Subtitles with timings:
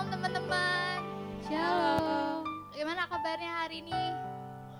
[0.00, 1.00] Shalom teman-teman.
[1.44, 2.40] Shalom.
[2.72, 4.00] Gimana kabarnya hari ini?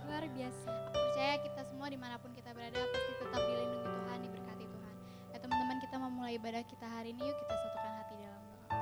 [0.09, 0.73] Luar biasa.
[0.73, 4.95] Aku percaya kita semua di mana pun kita berada pasti tetap dilindungi Tuhan, diberkati Tuhan.
[5.37, 8.81] Ya teman-teman kita mau mulai ibadah kita hari ini yuk kita satukan hati dalam doa.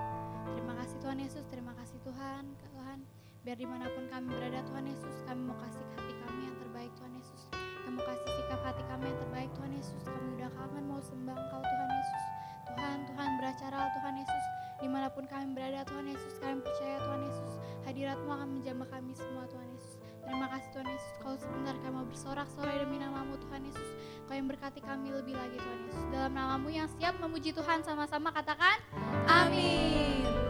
[0.54, 2.98] Terima kasih Tuhan Yesus, terima kasih Tuhan, Tuhan.
[3.42, 6.94] Biar di mana pun kami berada Tuhan Yesus, kami mau kasih hati kami yang terbaik
[7.02, 7.50] Tuhan Yesus.
[7.82, 10.02] Kami mau kasih sikap hati kami yang terbaik Tuhan Yesus.
[10.06, 12.24] Kami udah kangen mau sembah Engkau Tuhan Yesus.
[12.62, 14.57] Tuhan, Tuhan beracara Tuhan Yesus.
[14.78, 17.52] Di mana pun kami berada Tuhan Yesus, kami percaya Tuhan Yesus.
[17.82, 19.98] Hadiratmu akan menjamah kami semua Tuhan Yesus.
[20.22, 21.12] Terima kasih Tuhan Yesus.
[21.24, 23.88] Kalau sebentar kami mau bersorak-sorai demi namamu Tuhan Yesus.
[24.28, 26.04] Kau yang berkati kami lebih lagi Tuhan Yesus.
[26.14, 28.76] Dalam namamu yang siap memuji Tuhan sama-sama katakan
[29.26, 30.22] Amin.
[30.28, 30.47] Tak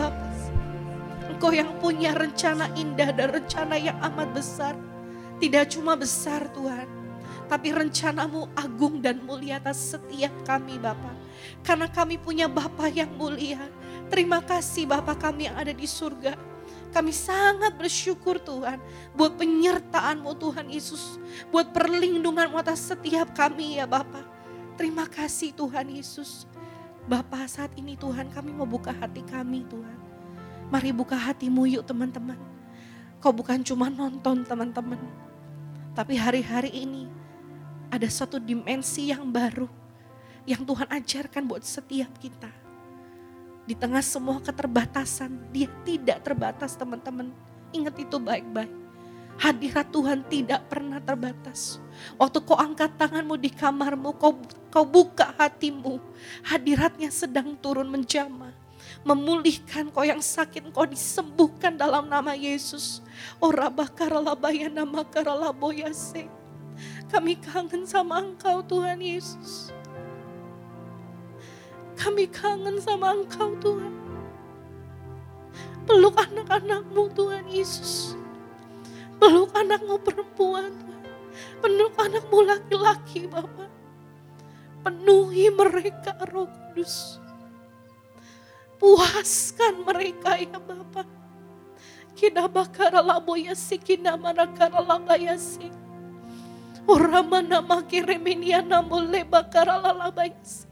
[0.00, 0.28] kami ya Bapa.
[1.30, 4.74] Engkau yang punya rencana indah dan rencana yang amat besar.
[5.40, 6.84] Tidak cuma besar Tuhan,
[7.48, 11.16] tapi rencanamu agung dan mulia atas setiap kami Bapa.
[11.64, 13.60] Karena kami punya Bapa yang mulia.
[14.12, 16.36] Terima kasih Bapa kami yang ada di surga.
[16.90, 18.82] Kami sangat bersyukur Tuhan
[19.14, 21.16] buat penyertaanmu Tuhan Yesus.
[21.54, 24.26] Buat perlindunganmu atas setiap kami ya Bapa.
[24.74, 26.49] Terima kasih Tuhan Yesus.
[27.10, 29.98] Bapa saat ini Tuhan kami mau buka hati kami Tuhan.
[30.70, 32.38] Mari buka hatimu yuk teman-teman.
[33.18, 35.02] Kau bukan cuma nonton teman-teman.
[35.90, 37.10] Tapi hari-hari ini
[37.90, 39.66] ada satu dimensi yang baru.
[40.46, 42.46] Yang Tuhan ajarkan buat setiap kita.
[43.66, 47.34] Di tengah semua keterbatasan, dia tidak terbatas teman-teman.
[47.74, 48.70] Ingat itu baik-baik.
[49.40, 51.80] Hadirat Tuhan tidak pernah terbatas.
[52.20, 54.36] Waktu kau angkat tanganmu di kamarmu, kau,
[54.68, 55.96] kau buka hatimu.
[56.44, 58.52] Hadiratnya sedang turun menjamah
[59.00, 63.00] memulihkan kau yang sakit, kau disembuhkan dalam nama Yesus.
[63.40, 66.28] Ora bakaralabaya nama karalaboyase.
[67.08, 69.74] Kami kangen sama Engkau Tuhan Yesus.
[71.98, 73.94] Kami kangen sama Engkau Tuhan.
[75.84, 78.19] Peluk anak-anakmu Tuhan Yesus.
[79.20, 80.72] Peluk anakmu perempuan.
[81.60, 83.68] Peluk anakmu laki-laki Bapak.
[84.80, 87.20] Penuhi mereka roh kudus
[88.80, 91.04] puaskan mereka ya Bapak.
[92.16, 95.68] Kina bakara laboya si kina manakara labayasi.
[96.88, 100.66] Oramana makireminia namole bakara lalabayasi.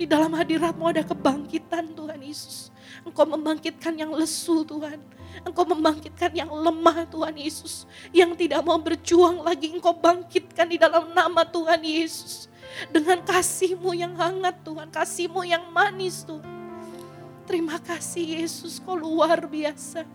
[0.00, 2.72] Di dalam hadiratmu ada kebangkitan Tuhan Yesus.
[3.04, 4.96] Engkau membangkitkan yang lesu Tuhan.
[5.40, 7.88] Engkau membangkitkan yang lemah Tuhan Yesus.
[8.12, 12.50] Yang tidak mau berjuang lagi engkau bangkitkan di dalam nama Tuhan Yesus.
[12.92, 14.88] Dengan kasihmu yang hangat Tuhan.
[14.92, 16.46] Kasihmu yang manis Tuhan.
[17.48, 20.06] Terima kasih Yesus kau luar biasa.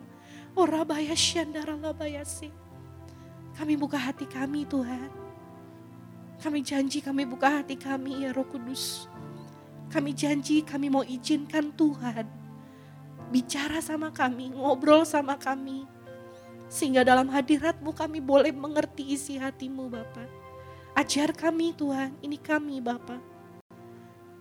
[0.55, 2.47] Orabaya syandara labayasi.
[3.59, 5.11] Kami buka hati kami Tuhan.
[6.39, 9.11] Kami janji kami buka hati kami ya Roh Kudus.
[9.91, 12.44] Kami janji kami mau izinkan Tuhan
[13.29, 15.87] bicara sama kami, ngobrol sama kami.
[16.65, 20.29] Sehingga dalam hadiratmu kami boleh mengerti isi hatimu Bapak.
[20.95, 23.21] Ajar kami Tuhan, ini kami Bapak.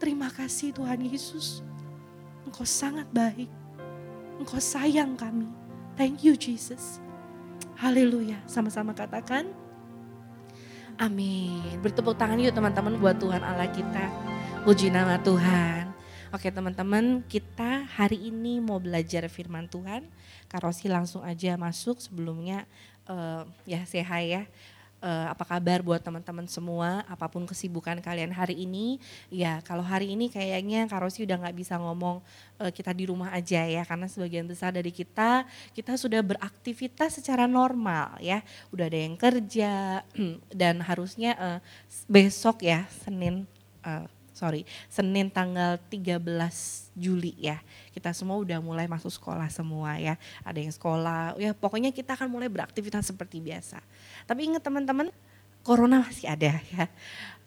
[0.01, 1.63] Terima kasih Tuhan Yesus.
[2.45, 3.49] Engkau sangat baik.
[4.41, 5.49] Engkau sayang kami.
[5.95, 6.99] Thank you Jesus.
[7.79, 8.39] Haleluya.
[8.47, 9.51] Sama-sama katakan.
[10.99, 11.79] Amin.
[11.83, 14.07] Bertepuk tangan yuk teman-teman buat Tuhan Allah kita.
[14.63, 15.84] Puji nama Tuhan.
[16.35, 20.03] Oke teman-teman, kita hari ini mau belajar firman Tuhan.
[20.51, 22.67] Karosi langsung aja masuk sebelumnya
[23.07, 24.43] uh, ya sehat ya.
[24.99, 28.99] Uh, apa kabar buat teman-teman semua, apa pun kesibukan kalian hari ini.
[29.31, 32.19] Ya kalau hari ini kayaknya Karosi udah nggak bisa ngomong
[32.59, 37.47] uh, kita di rumah aja ya, karena sebagian besar dari kita, kita sudah beraktivitas secara
[37.47, 38.43] normal ya.
[38.75, 40.03] Udah ada yang kerja
[40.51, 41.59] dan harusnya uh,
[42.11, 43.47] besok ya Senin
[43.87, 44.11] uh,
[44.45, 46.21] sorry, Senin tanggal 13
[46.93, 47.65] Juli ya.
[47.97, 50.21] Kita semua udah mulai masuk sekolah semua ya.
[50.45, 53.81] Ada yang sekolah, ya pokoknya kita akan mulai beraktivitas seperti biasa.
[54.29, 55.09] Tapi ingat teman-teman,
[55.65, 56.85] corona masih ada ya.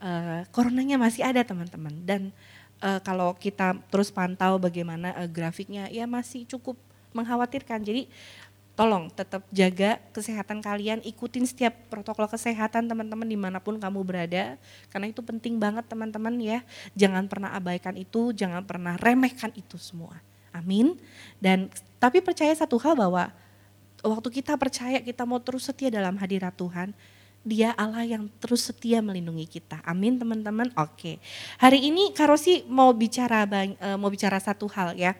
[0.01, 1.93] Uh, coronanya masih ada teman-teman.
[2.01, 2.33] Dan
[2.81, 6.81] uh, kalau kita terus pantau bagaimana uh, grafiknya, ya masih cukup
[7.13, 7.85] mengkhawatirkan.
[7.85, 8.09] Jadi
[8.77, 14.53] tolong tetap jaga kesehatan kalian, ikutin setiap protokol kesehatan teman-teman di mana pun kamu berada,
[14.93, 16.61] karena itu penting banget teman-teman ya.
[16.93, 20.21] Jangan pernah abaikan itu, jangan pernah remehkan itu semua.
[20.53, 20.93] Amin.
[21.41, 23.33] Dan tapi percaya satu hal bahwa
[24.05, 26.93] waktu kita percaya kita mau terus setia dalam hadirat Tuhan,
[27.47, 29.81] dia Allah yang terus setia melindungi kita.
[29.89, 30.69] Amin teman-teman.
[30.77, 31.17] Oke.
[31.57, 35.17] Hari ini Karosi mau bicara uh, mau bicara satu hal ya.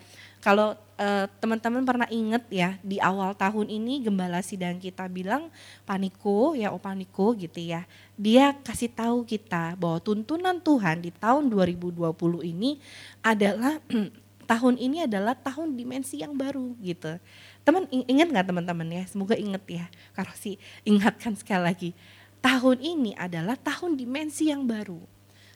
[0.48, 5.52] Kalau uh, teman-teman pernah ingat ya di awal tahun ini gembala sidang kita bilang
[5.84, 7.84] paniko ya oh paniko gitu ya.
[8.16, 12.00] Dia kasih tahu kita bahwa tuntunan Tuhan di tahun 2020
[12.48, 12.80] ini
[13.20, 13.84] adalah
[14.56, 17.20] tahun ini adalah tahun dimensi yang baru gitu.
[17.68, 19.04] Teman ingat nggak teman-teman ya?
[19.04, 19.92] Semoga ingat ya.
[20.16, 20.56] Karosi
[20.88, 21.92] ingatkan sekali lagi
[22.40, 25.04] tahun ini adalah tahun dimensi yang baru.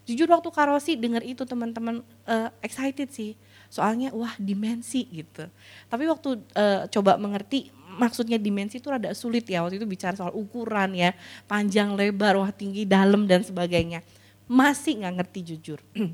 [0.03, 3.37] Jujur waktu Karosi dengar itu teman-teman uh, excited sih.
[3.71, 5.47] Soalnya wah dimensi gitu.
[5.87, 9.63] Tapi waktu uh, coba mengerti maksudnya dimensi itu rada sulit ya.
[9.63, 11.15] Waktu itu bicara soal ukuran ya,
[11.47, 14.03] panjang, lebar, wah tinggi, dalam dan sebagainya.
[14.51, 15.79] Masih nggak ngerti jujur.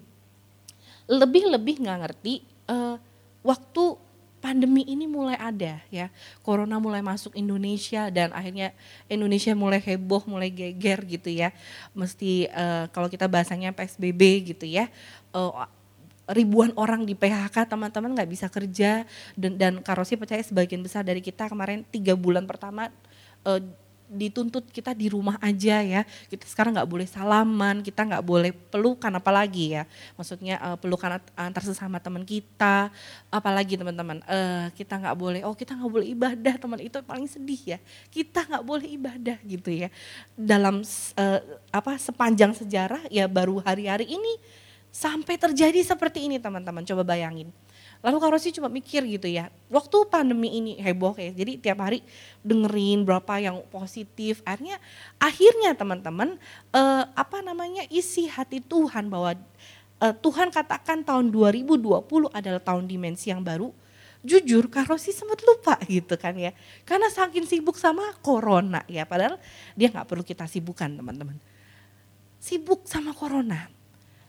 [1.20, 3.02] Lebih-lebih nggak ngerti uh,
[3.42, 3.84] waktu
[4.38, 6.14] pandemi ini mulai ada ya.
[6.46, 8.70] Corona mulai masuk Indonesia dan akhirnya
[9.10, 11.50] Indonesia mulai heboh, mulai geger gitu ya.
[11.98, 14.94] Mesti uh, kalau kita bahasanya PSBB gitu ya.
[15.34, 15.66] Uh,
[16.28, 19.08] ribuan orang di PHK teman-teman nggak bisa kerja
[19.40, 22.92] dan dan Karosi percaya sebagian besar dari kita kemarin tiga bulan pertama
[23.48, 23.62] uh,
[24.08, 26.02] dituntut kita di rumah aja ya.
[26.32, 29.84] Kita sekarang nggak boleh salaman, kita nggak boleh pelukan apalagi ya.
[30.16, 32.90] Maksudnya uh, pelukan antar sesama teman kita,
[33.28, 34.24] apalagi teman-teman.
[34.26, 37.80] Uh, kita nggak boleh, oh kita nggak boleh ibadah teman itu paling sedih ya.
[38.08, 39.92] Kita nggak boleh ibadah gitu ya.
[40.40, 40.82] Dalam
[41.20, 41.40] uh,
[41.76, 44.34] apa sepanjang sejarah ya baru hari-hari ini
[44.98, 46.82] sampai terjadi seperti ini teman-teman.
[46.82, 47.54] Coba bayangin
[48.06, 52.06] Lalu Kak Rosi cuma mikir gitu ya, waktu pandemi ini heboh ya, jadi tiap hari
[52.46, 54.46] dengerin berapa yang positif.
[54.46, 54.78] Akhirnya,
[55.18, 56.38] akhirnya teman-teman,
[56.78, 59.34] eh, apa namanya isi hati Tuhan bahwa
[59.98, 63.74] eh, Tuhan katakan tahun 2020 adalah tahun dimensi yang baru.
[64.22, 66.54] Jujur Kak Rosi sempat lupa gitu kan ya,
[66.86, 69.42] karena saking sibuk sama corona ya, padahal
[69.74, 71.38] dia nggak perlu kita sibukkan teman-teman.
[72.38, 73.66] Sibuk sama corona,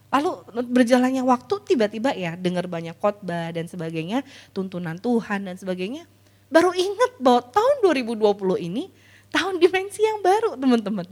[0.09, 0.31] Lalu
[0.73, 4.25] berjalannya waktu tiba-tiba ya dengar banyak khotbah dan sebagainya,
[4.57, 6.09] tuntunan Tuhan dan sebagainya.
[6.49, 8.89] Baru ingat bahwa tahun 2020 ini
[9.29, 11.05] tahun dimensi yang baru teman-teman.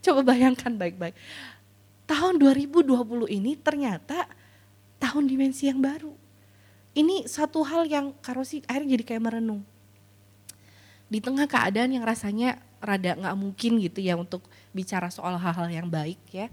[0.00, 1.12] Coba bayangkan baik-baik.
[2.08, 2.88] Tahun 2020
[3.28, 4.24] ini ternyata
[4.96, 6.16] tahun dimensi yang baru.
[6.96, 9.60] Ini satu hal yang Karosi akhirnya jadi kayak merenung.
[11.12, 14.40] Di tengah keadaan yang rasanya rada nggak mungkin gitu ya untuk
[14.72, 16.48] bicara soal hal-hal yang baik ya.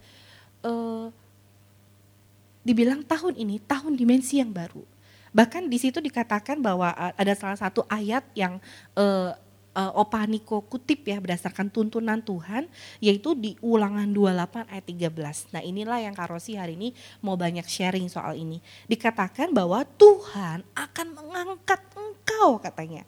[0.60, 1.08] Uh,
[2.66, 4.82] dibilang tahun ini tahun dimensi yang baru.
[5.36, 8.58] Bahkan di situ dikatakan bahwa eh, ada salah satu ayat yang
[8.98, 9.38] uh,
[9.76, 12.72] uh, Opa Niko kutip ya berdasarkan tuntunan Tuhan
[13.04, 15.54] yaitu di ulangan 28 ayat 13.
[15.54, 18.64] Nah inilah yang Karosi hari ini mau banyak sharing soal ini.
[18.88, 23.04] Dikatakan bahwa Tuhan akan mengangkat engkau katanya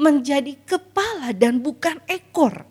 [0.00, 2.64] menjadi kepala dan bukan ekor.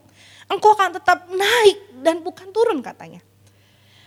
[0.49, 3.21] Engkau akan tetap naik dan bukan turun katanya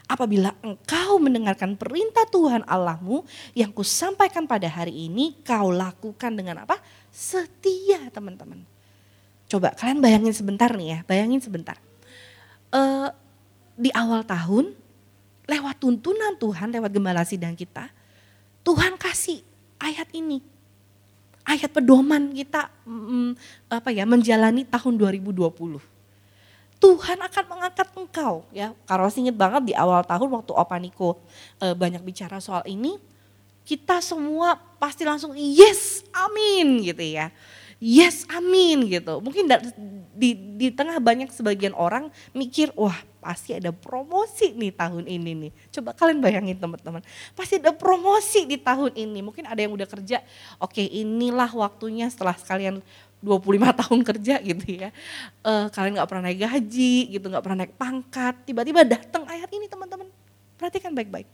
[0.09, 6.81] apabila engkau mendengarkan perintah Tuhan Allahmu yang kusampaikan pada hari ini, kau lakukan dengan apa?
[7.12, 8.64] Setia teman-teman.
[9.47, 11.77] Coba kalian bayangin sebentar nih ya, bayangin sebentar.
[12.73, 13.12] Uh,
[13.77, 14.73] di awal tahun,
[15.44, 17.92] lewat tuntunan Tuhan, lewat gembala sidang kita,
[18.64, 19.44] Tuhan kasih
[19.77, 20.40] ayat ini.
[21.49, 23.33] Ayat pedoman kita mm,
[23.73, 25.81] apa ya menjalani tahun 2020
[26.79, 28.71] Tuhan akan mengangkat engkau ya.
[28.87, 31.19] Kalau ingat banget di awal tahun waktu Opaniko
[31.59, 32.97] e, banyak bicara soal ini,
[33.67, 37.35] kita semua pasti langsung yes, amin gitu ya.
[37.79, 39.23] Yes, amin gitu.
[39.23, 39.47] Mungkin
[40.11, 45.53] di, di tengah banyak sebagian orang mikir, wah pasti ada promosi nih tahun ini nih.
[45.75, 47.07] Coba kalian bayangin teman-teman,
[47.38, 49.23] pasti ada promosi di tahun ini.
[49.23, 50.23] Mungkin ada yang udah kerja,
[50.59, 52.83] oke inilah waktunya setelah sekalian
[53.19, 54.91] 25 tahun kerja gitu ya.
[55.43, 58.35] Uh, kalian nggak pernah naik gaji gitu, nggak pernah naik pangkat.
[58.47, 60.07] Tiba-tiba datang ayat ini teman-teman.
[60.59, 61.27] Perhatikan baik-baik.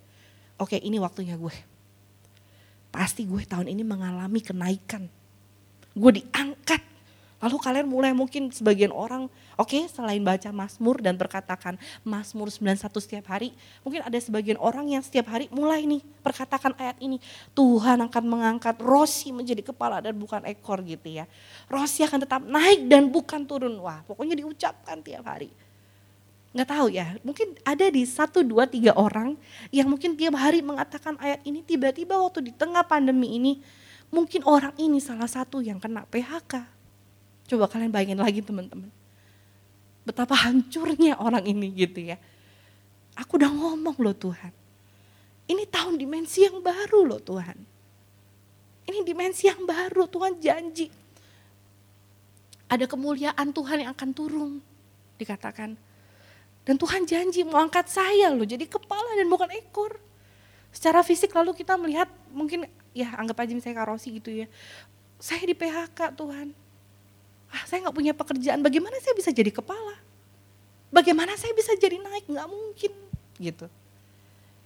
[0.57, 1.55] Oke ini waktunya gue.
[2.95, 5.11] Pasti gue tahun ini mengalami kenaikan.
[5.93, 6.94] Gue diangkat
[7.45, 9.29] Lalu kalian mulai mungkin sebagian orang,
[9.61, 13.53] oke okay, selain baca Mazmur dan berkatakan Mazmur 91 setiap hari,
[13.85, 17.21] mungkin ada sebagian orang yang setiap hari mulai nih perkatakan ayat ini.
[17.53, 21.29] Tuhan akan mengangkat Rosi menjadi kepala dan bukan ekor gitu ya.
[21.69, 23.77] Rosi akan tetap naik dan bukan turun.
[23.77, 25.53] Wah pokoknya diucapkan tiap hari.
[26.57, 29.37] Nggak tahu ya, mungkin ada di satu, dua, tiga orang
[29.69, 33.61] yang mungkin tiap hari mengatakan ayat ini tiba-tiba waktu di tengah pandemi ini,
[34.09, 36.74] mungkin orang ini salah satu yang kena PHK
[37.45, 38.89] Coba kalian bayangin lagi teman-teman.
[40.05, 42.21] Betapa hancurnya orang ini gitu ya.
[43.17, 44.53] Aku udah ngomong loh Tuhan.
[45.45, 47.57] Ini tahun dimensi yang baru loh Tuhan.
[48.85, 50.89] Ini dimensi yang baru Tuhan janji.
[52.69, 54.53] Ada kemuliaan Tuhan yang akan turun
[55.21, 55.77] dikatakan.
[56.65, 60.01] Dan Tuhan janji mau angkat saya loh jadi kepala dan bukan ekor.
[60.73, 64.47] Secara fisik lalu kita melihat mungkin ya anggap aja misalnya karosi gitu ya.
[65.21, 66.64] Saya di PHK Tuhan.
[67.55, 69.95] Ah, saya nggak punya pekerjaan, bagaimana saya bisa jadi kepala?
[70.91, 72.27] Bagaimana saya bisa jadi naik?
[72.27, 72.93] Nggak mungkin
[73.39, 73.67] gitu.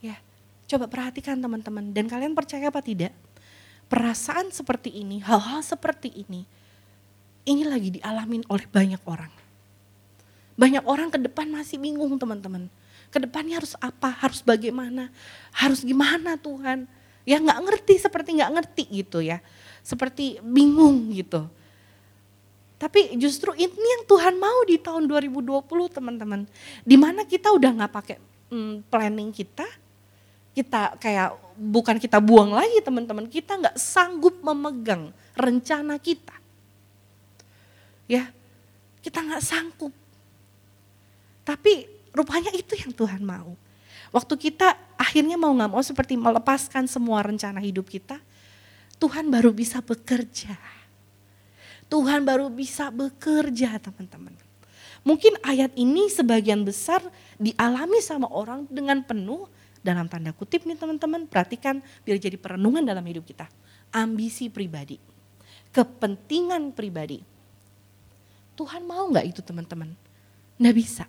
[0.01, 0.17] Ya,
[0.65, 3.13] coba perhatikan teman-teman dan kalian percaya apa tidak?
[3.93, 6.49] Perasaan seperti ini, hal-hal seperti ini,
[7.45, 9.33] ini lagi dialamin oleh banyak orang.
[10.57, 12.69] Banyak orang ke depan masih bingung teman-teman.
[13.09, 15.09] Ke depannya harus apa, harus bagaimana,
[15.57, 16.85] harus gimana Tuhan.
[17.25, 19.41] Ya nggak ngerti seperti nggak ngerti gitu ya.
[19.81, 21.49] Seperti bingung gitu.
[22.79, 26.47] Tapi justru ini yang Tuhan mau di tahun 2020 teman-teman.
[26.87, 28.17] Di mana kita udah nggak pakai
[28.55, 29.67] hmm, planning kita,
[30.55, 36.39] kita kayak bukan kita buang lagi teman-teman, kita nggak sanggup memegang rencana kita.
[38.07, 38.31] Ya,
[39.03, 39.93] kita nggak sanggup.
[41.43, 43.59] Tapi rupanya itu yang Tuhan mau.
[44.15, 48.23] Waktu kita akhirnya mau nggak mau seperti melepaskan semua rencana hidup kita,
[49.03, 50.78] Tuhan baru bisa bekerja
[51.89, 54.37] Tuhan baru bisa bekerja teman-teman.
[55.09, 57.01] Mungkin ayat ini sebagian besar
[57.41, 59.49] dialami sama orang dengan penuh
[59.81, 61.25] dalam tanda kutip nih teman-teman.
[61.25, 63.49] Perhatikan biar jadi perenungan dalam hidup kita.
[63.89, 65.01] Ambisi pribadi,
[65.73, 67.25] kepentingan pribadi.
[68.53, 69.97] Tuhan mau nggak itu teman-teman?
[70.61, 71.05] Nggak bisa.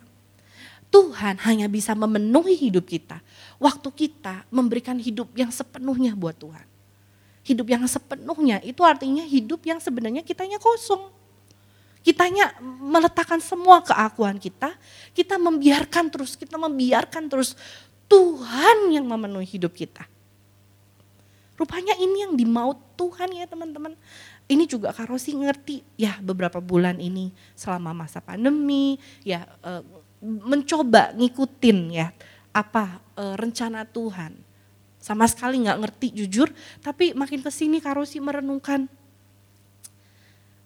[0.89, 3.21] Tuhan hanya bisa memenuhi hidup kita.
[3.59, 6.65] Waktu kita memberikan hidup yang sepenuhnya buat Tuhan.
[7.49, 11.09] Hidup yang sepenuhnya itu artinya hidup yang sebenarnya kitanya kosong.
[12.05, 14.77] Kitanya meletakkan semua keakuan kita,
[15.17, 17.57] kita membiarkan terus, kita membiarkan terus
[18.05, 20.05] Tuhan yang memenuhi hidup kita.
[21.57, 23.97] Rupanya ini yang dimau Tuhan ya teman-teman.
[24.47, 29.83] Ini juga Karosi ngerti ya beberapa bulan ini selama masa pandemi ya e,
[30.23, 32.09] mencoba ngikutin ya
[32.55, 34.48] apa e, rencana Tuhan
[34.99, 36.51] sama sekali nggak ngerti jujur,
[36.83, 38.85] tapi makin ke sini Karosi merenungkan.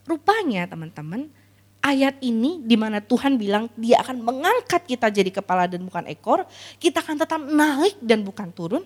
[0.09, 1.29] Rupanya teman-teman,
[1.79, 6.43] ayat ini di mana Tuhan bilang dia akan mengangkat kita jadi kepala dan bukan ekor,
[6.81, 8.83] kita akan tetap naik dan bukan turun.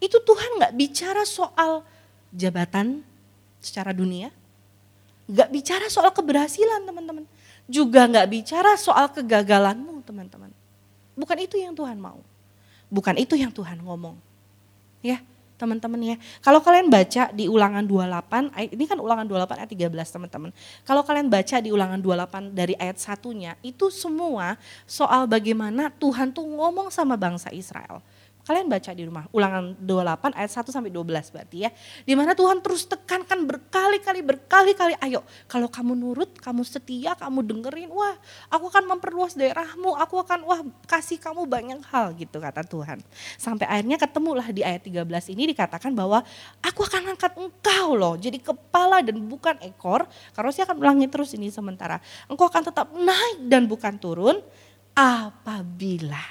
[0.00, 1.84] Itu Tuhan nggak bicara soal
[2.32, 3.04] jabatan
[3.60, 4.32] secara dunia,
[5.28, 7.24] nggak bicara soal keberhasilan teman-teman,
[7.68, 10.50] juga nggak bicara soal kegagalanmu teman-teman.
[11.14, 12.20] Bukan itu yang Tuhan mau,
[12.88, 14.25] bukan itu yang Tuhan ngomong
[15.06, 15.18] ya
[15.56, 16.16] teman-teman ya.
[16.44, 20.50] Kalau kalian baca di ulangan 28, ini kan ulangan 28 ayat 13 teman-teman.
[20.84, 26.44] Kalau kalian baca di ulangan 28 dari ayat satunya, itu semua soal bagaimana Tuhan tuh
[26.44, 28.04] ngomong sama bangsa Israel.
[28.46, 31.70] Kalian baca di rumah, ulangan 28 ayat 1 sampai 12 berarti ya.
[32.06, 37.90] Di mana Tuhan terus tekankan berkali-kali, berkali-kali, ayo kalau kamu nurut, kamu setia, kamu dengerin,
[37.90, 38.14] wah
[38.46, 43.02] aku akan memperluas daerahmu, aku akan wah kasih kamu banyak hal gitu kata Tuhan.
[43.34, 45.02] Sampai akhirnya ketemulah di ayat 13
[45.34, 46.22] ini dikatakan bahwa
[46.62, 50.06] aku akan angkat engkau loh jadi kepala dan bukan ekor.
[50.38, 51.98] Karena saya akan ulangi terus ini sementara.
[52.30, 54.38] Engkau akan tetap naik dan bukan turun
[54.94, 56.22] apabila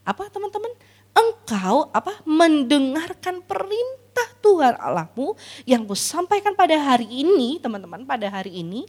[0.00, 0.72] apa teman-teman
[1.20, 5.36] engkau apa mendengarkan perintah Tuhan Allahmu
[5.68, 8.88] yang ku sampaikan pada hari ini, teman-teman, pada hari ini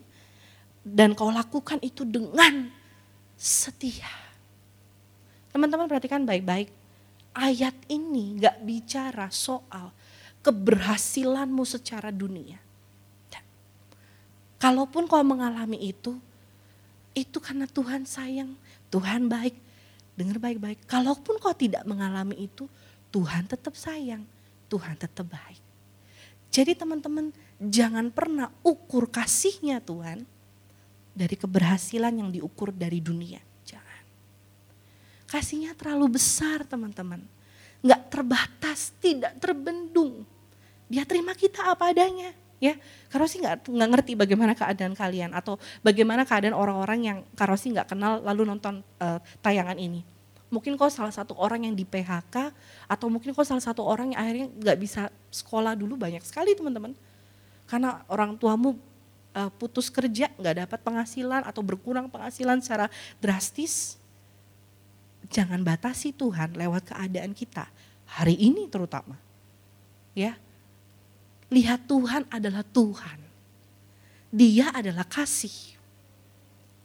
[0.82, 2.72] dan kau lakukan itu dengan
[3.36, 4.10] setia.
[5.52, 6.72] Teman-teman perhatikan baik-baik.
[7.32, 9.92] Ayat ini gak bicara soal
[10.44, 12.60] keberhasilanmu secara dunia.
[14.62, 16.22] Kalaupun kau mengalami itu,
[17.18, 18.54] itu karena Tuhan sayang,
[18.94, 19.58] Tuhan baik,
[20.22, 20.86] Dengar baik-baik.
[20.86, 22.70] Kalaupun kau tidak mengalami itu,
[23.10, 24.22] Tuhan tetap sayang.
[24.70, 25.58] Tuhan tetap baik.
[26.54, 30.22] Jadi teman-teman jangan pernah ukur kasihnya Tuhan
[31.18, 33.42] dari keberhasilan yang diukur dari dunia.
[33.66, 34.04] Jangan.
[35.26, 37.26] Kasihnya terlalu besar teman-teman.
[37.82, 40.22] Nggak terbatas, tidak terbendung.
[40.86, 42.30] Dia terima kita apa adanya
[42.62, 42.78] ya
[43.10, 48.22] Karosi nggak nggak ngerti bagaimana keadaan kalian atau bagaimana keadaan orang-orang yang Karosi nggak kenal
[48.22, 50.06] lalu nonton uh, tayangan ini
[50.52, 52.52] mungkin kau salah satu orang yang di PHK
[52.86, 56.92] atau mungkin kau salah satu orang yang akhirnya nggak bisa sekolah dulu banyak sekali teman-teman
[57.66, 58.76] karena orang tuamu
[59.32, 62.92] uh, putus kerja nggak dapat penghasilan atau berkurang penghasilan secara
[63.24, 63.96] drastis
[65.32, 67.72] jangan batasi Tuhan lewat keadaan kita
[68.04, 69.16] hari ini terutama
[70.12, 70.36] ya
[71.52, 73.20] lihat Tuhan adalah Tuhan.
[74.32, 75.76] Dia adalah kasih.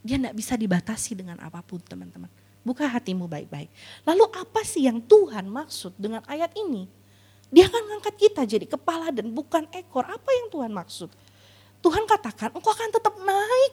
[0.02, 2.28] Dia tidak bisa dibatasi dengan apa pun teman-teman.
[2.66, 3.70] Buka hatimu baik-baik.
[4.02, 6.90] Lalu apa sih yang Tuhan maksud dengan ayat ini?
[7.46, 10.02] Dia akan mengangkat kita jadi kepala dan bukan ekor.
[10.02, 11.14] Apa yang Tuhan maksud?
[11.78, 13.72] Tuhan katakan engkau akan tetap naik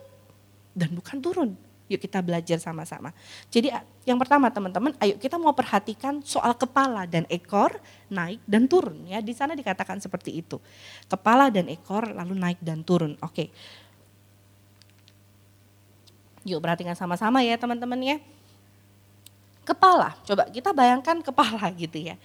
[0.77, 1.51] dan bukan turun.
[1.89, 3.11] Yuk kita belajar sama-sama.
[3.49, 3.73] Jadi
[4.05, 7.81] yang pertama teman-teman, ayo kita mau perhatikan soal kepala dan ekor
[8.13, 9.19] naik dan turun ya.
[9.19, 10.61] Di sana dikatakan seperti itu.
[11.09, 13.17] Kepala dan ekor lalu naik dan turun.
[13.25, 13.49] Oke.
[16.45, 18.17] Yuk perhatikan sama-sama ya teman-teman ya.
[19.63, 22.19] Kepala, coba kita bayangkan kepala gitu ya.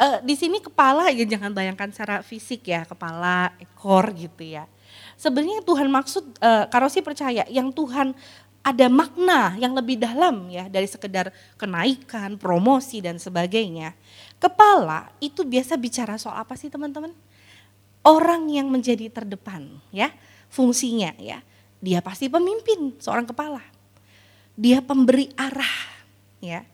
[0.00, 4.66] Uh, di sini kepala ya jangan bayangkan secara fisik ya, kepala, ekor gitu ya.
[5.14, 8.16] Sebenarnya Tuhan maksud, uh, Karosi percaya yang Tuhan
[8.60, 13.94] ada makna yang lebih dalam ya dari sekedar kenaikan, promosi dan sebagainya.
[14.40, 17.12] Kepala itu biasa bicara soal apa sih teman-teman?
[18.00, 20.10] Orang yang menjadi terdepan ya,
[20.48, 21.44] fungsinya ya.
[21.80, 23.60] Dia pasti pemimpin, seorang kepala.
[24.56, 25.76] Dia pemberi arah
[26.40, 26.64] ya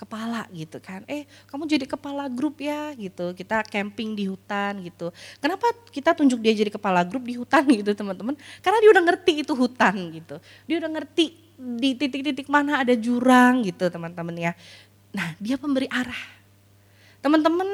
[0.00, 1.04] kepala gitu kan.
[1.04, 3.36] Eh kamu jadi kepala grup ya gitu.
[3.36, 5.12] Kita camping di hutan gitu.
[5.36, 8.32] Kenapa kita tunjuk dia jadi kepala grup di hutan gitu teman-teman?
[8.64, 10.40] Karena dia udah ngerti itu hutan gitu.
[10.64, 14.52] Dia udah ngerti di titik-titik mana ada jurang gitu teman-teman ya.
[15.12, 16.22] Nah dia pemberi arah.
[17.20, 17.68] Teman-teman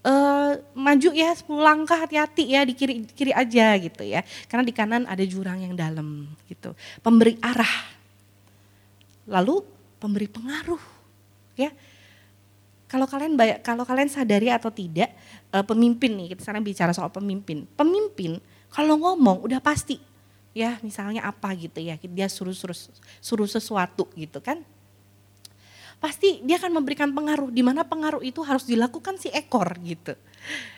[0.00, 4.24] uh, maju ya 10 langkah hati-hati ya di kiri kiri aja gitu ya.
[4.48, 6.72] Karena di kanan ada jurang yang dalam gitu.
[7.04, 8.00] Pemberi arah.
[9.28, 9.60] Lalu
[10.00, 10.99] pemberi pengaruh
[11.56, 11.70] ya.
[12.90, 15.14] Kalau kalian kalau kalian sadari atau tidak
[15.54, 17.66] uh, pemimpin nih kita sekarang bicara soal pemimpin.
[17.78, 20.10] Pemimpin kalau ngomong udah pasti
[20.50, 22.74] ya misalnya apa gitu ya dia suruh suruh
[23.22, 24.62] suruh sesuatu gitu kan
[26.00, 30.16] pasti dia akan memberikan pengaruh di mana pengaruh itu harus dilakukan si ekor gitu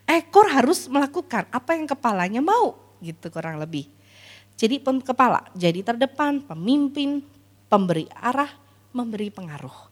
[0.05, 3.89] ekor harus melakukan apa yang kepalanya mau gitu kurang lebih
[4.59, 7.23] jadi kepala jadi terdepan pemimpin
[7.71, 8.51] pemberi arah
[8.93, 9.92] memberi pengaruh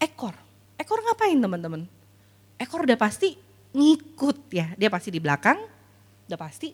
[0.00, 0.34] ekor.
[0.76, 1.82] Ekor ngapain teman-teman?
[2.56, 3.36] Ekor udah pasti
[3.76, 5.60] ngikut ya, dia pasti di belakang,
[6.28, 6.72] udah pasti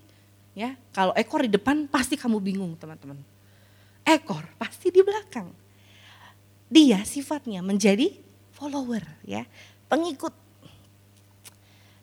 [0.54, 0.74] ya.
[0.94, 3.18] Kalau ekor di depan pasti kamu bingung teman-teman.
[4.02, 5.50] Ekor pasti di belakang.
[6.72, 8.14] Dia sifatnya menjadi
[8.54, 9.44] follower ya,
[9.90, 10.32] pengikut.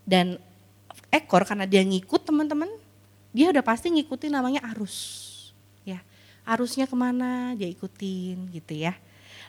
[0.03, 0.41] Dan
[1.13, 2.69] ekor karena dia ngikut teman-teman,
[3.31, 5.27] dia udah pasti ngikutin namanya arus.
[5.85, 6.03] Ya,
[6.45, 8.93] arusnya ke mana dia ikutin gitu ya.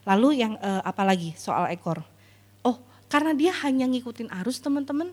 [0.08, 2.00] Lalu yang uh, apa lagi soal ekor?
[2.64, 2.80] Oh,
[3.12, 5.12] karena dia hanya ngikutin arus teman-teman,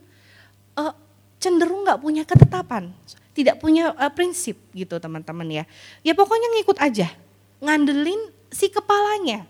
[0.80, 0.94] uh,
[1.38, 2.90] cenderung nggak punya ketetapan,
[3.36, 5.64] tidak punya uh, prinsip gitu teman-teman ya.
[6.02, 7.12] Ya pokoknya ngikut aja,
[7.60, 9.46] ngandelin si kepalanya.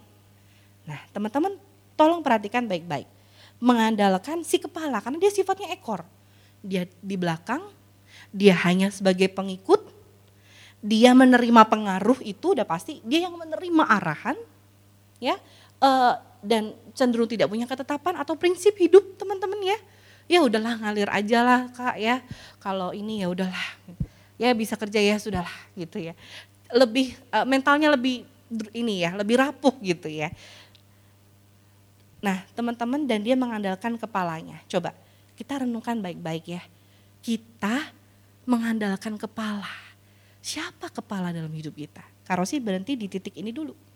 [0.87, 1.55] Nah teman-teman
[1.93, 3.07] tolong perhatikan baik-baik.
[3.57, 6.05] Mengandalkan si kepala karena dia sifatnya ekor.
[6.61, 7.63] Dia di belakang,
[8.29, 9.81] dia hanya sebagai pengikut,
[10.81, 14.37] dia menerima pengaruh itu udah pasti dia yang menerima arahan,
[15.17, 15.37] ya.
[15.77, 19.77] Uh, dan cenderung tidak punya ketetapan atau prinsip hidup teman-teman ya.
[20.27, 22.21] Ya udahlah ngalir aja lah kak ya.
[22.59, 23.67] Kalau ini ya udahlah.
[24.37, 26.13] Ya bisa kerja ya sudahlah gitu ya.
[26.69, 28.27] Lebih uh, mentalnya lebih
[28.71, 30.29] ini ya lebih rapuh gitu ya.
[32.21, 34.61] Nah teman-teman dan dia mengandalkan kepalanya.
[34.69, 34.93] Coba
[35.37, 36.61] kita renungkan baik-baik ya.
[37.23, 37.93] Kita
[38.47, 39.69] mengandalkan kepala.
[40.39, 42.03] Siapa kepala dalam hidup kita?
[42.23, 43.86] Karosi berhenti di titik ini dulu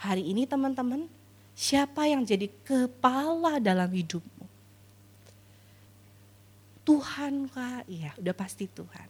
[0.00, 1.04] Hari ini teman-teman,
[1.52, 4.48] siapa yang jadi kepala dalam hidupmu?
[6.88, 9.04] Tuhan kak, iya udah pasti Tuhan.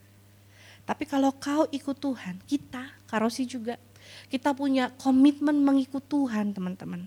[0.82, 3.78] Tapi kalau kau ikut Tuhan, kita, Karosi juga,
[4.26, 7.06] kita punya komitmen mengikut Tuhan teman-teman.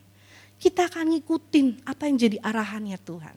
[0.56, 3.36] Kita akan ngikutin apa yang jadi arahannya Tuhan.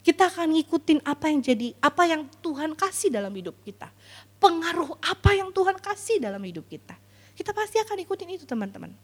[0.00, 3.92] Kita akan ngikutin apa yang jadi, apa yang Tuhan kasih dalam hidup kita.
[4.40, 6.96] Pengaruh apa yang Tuhan kasih dalam hidup kita.
[7.36, 8.96] Kita pasti akan ikutin itu teman-teman.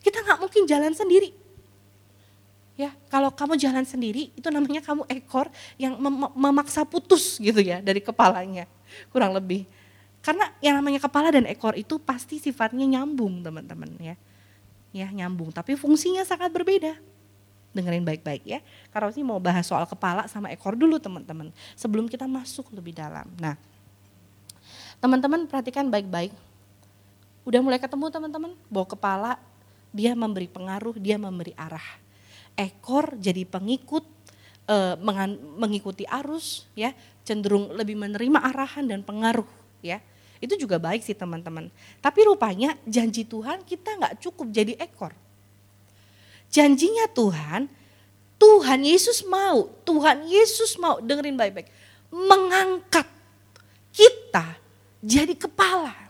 [0.00, 1.36] Kita nggak mungkin jalan sendiri.
[2.80, 7.84] Ya, kalau kamu jalan sendiri itu namanya kamu ekor yang mem memaksa putus gitu ya
[7.84, 8.64] dari kepalanya.
[9.12, 9.68] Kurang lebih.
[10.24, 14.16] Karena yang namanya kepala dan ekor itu pasti sifatnya nyambung, teman-teman ya.
[14.96, 16.96] Ya, nyambung, tapi fungsinya sangat berbeda.
[17.76, 18.64] Dengerin baik-baik ya.
[18.90, 21.52] Karena sih mau bahas soal kepala sama ekor dulu, teman-teman.
[21.76, 23.28] Sebelum kita masuk lebih dalam.
[23.36, 23.60] Nah,
[25.04, 26.32] teman-teman perhatikan baik-baik.
[27.44, 29.30] Udah mulai ketemu teman-teman, bawa kepala
[29.90, 31.84] dia memberi pengaruh, dia memberi arah.
[32.54, 34.06] Ekor jadi pengikut,
[34.66, 34.76] e,
[35.58, 36.94] mengikuti arus, ya
[37.26, 39.46] cenderung lebih menerima arahan dan pengaruh,
[39.82, 40.02] ya.
[40.40, 41.68] Itu juga baik sih teman-teman.
[42.00, 45.12] Tapi rupanya janji Tuhan kita nggak cukup jadi ekor.
[46.50, 47.70] Janjinya Tuhan,
[48.40, 51.68] Tuhan Yesus mau, Tuhan Yesus mau dengerin baik-baik,
[52.10, 53.06] mengangkat
[53.94, 54.58] kita
[55.04, 56.09] jadi kepala.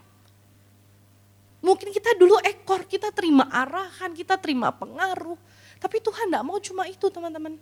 [1.61, 5.37] Mungkin kita dulu ekor, kita terima arahan, kita terima pengaruh.
[5.77, 7.57] Tapi Tuhan tidak mau cuma itu teman-teman.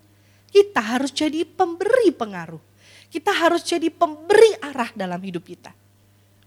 [0.48, 2.60] Kita harus jadi pemberi pengaruh.
[3.12, 5.70] Kita harus jadi pemberi arah dalam hidup kita.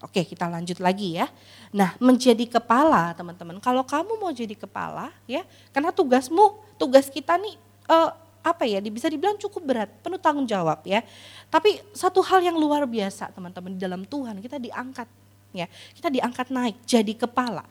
[0.04, 1.30] Oke kita lanjut lagi ya.
[1.72, 3.56] Nah menjadi kepala teman-teman.
[3.62, 5.46] Kalau kamu mau jadi kepala ya.
[5.72, 7.56] Karena tugasmu, tugas kita nih
[7.88, 8.12] uh,
[8.44, 11.00] apa ya bisa dibilang cukup berat, penuh tanggung jawab ya.
[11.48, 15.08] Tapi satu hal yang luar biasa teman-teman di dalam Tuhan kita diangkat
[15.54, 15.70] ya.
[15.94, 17.64] Kita diangkat naik jadi kepala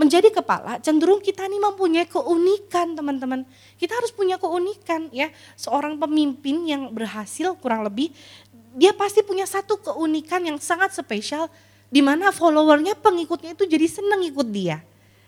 [0.00, 3.44] menjadi kepala cenderung kita ini mempunyai keunikan teman-teman.
[3.76, 5.28] Kita harus punya keunikan ya.
[5.60, 8.08] Seorang pemimpin yang berhasil kurang lebih
[8.72, 11.52] dia pasti punya satu keunikan yang sangat spesial
[11.90, 14.80] di mana followernya pengikutnya itu jadi seneng ikut dia.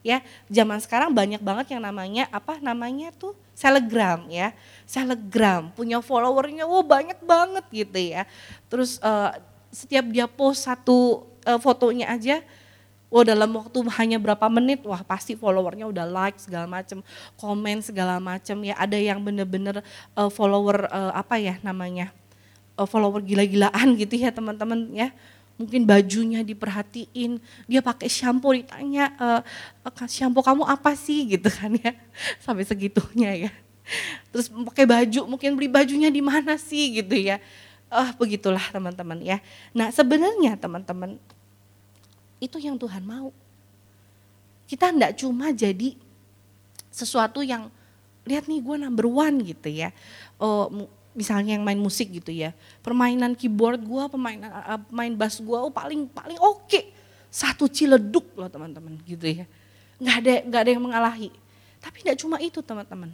[0.03, 0.19] Ya,
[0.51, 4.51] zaman sekarang banyak banget yang namanya apa namanya tuh selegram ya.
[4.89, 8.27] Selegram punya followernya wow banyak banget gitu ya.
[8.67, 9.37] Terus uh,
[9.71, 12.43] setiap dia post satu uh, fotonya aja
[13.12, 17.05] Wah dalam waktu hanya berapa menit, wah pasti followernya udah like segala macam,
[17.36, 18.72] komen segala macam ya.
[18.80, 19.84] Ada yang bener-bener
[20.16, 22.09] uh, follower uh, apa ya namanya,
[22.80, 25.12] uh, follower gila-gilaan gitu ya teman-teman ya.
[25.61, 27.36] Mungkin bajunya diperhatiin,
[27.68, 29.45] dia pakai shampoo ditanya, uh,
[30.09, 31.93] shampoo kamu apa sih gitu kan ya,
[32.49, 33.51] sampai segitunya ya.
[34.32, 37.36] Terus pakai baju, mungkin beli bajunya di mana sih gitu ya.
[37.93, 39.38] Ah uh, begitulah teman-teman ya.
[39.76, 41.20] Nah sebenarnya teman-teman
[42.40, 43.30] itu yang Tuhan mau.
[44.64, 45.95] Kita enggak cuma jadi
[46.88, 47.68] sesuatu yang
[48.24, 49.93] lihat nih gue number one gitu ya.
[50.40, 50.66] Oh,
[51.12, 52.57] misalnya yang main musik gitu ya.
[52.80, 56.66] Permainan keyboard gue, permainan uh, main bass gue oh, paling paling oke.
[56.66, 56.90] Okay.
[57.32, 59.45] Satu ciledug loh teman-teman gitu ya.
[60.03, 61.30] Nggak ada nggak ada yang mengalahi.
[61.78, 63.11] Tapi enggak cuma itu teman-teman.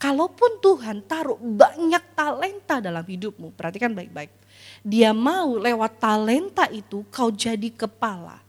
[0.00, 4.32] Kalaupun Tuhan taruh banyak talenta dalam hidupmu, perhatikan baik-baik.
[4.80, 8.40] Dia mau lewat talenta itu kau jadi kepala.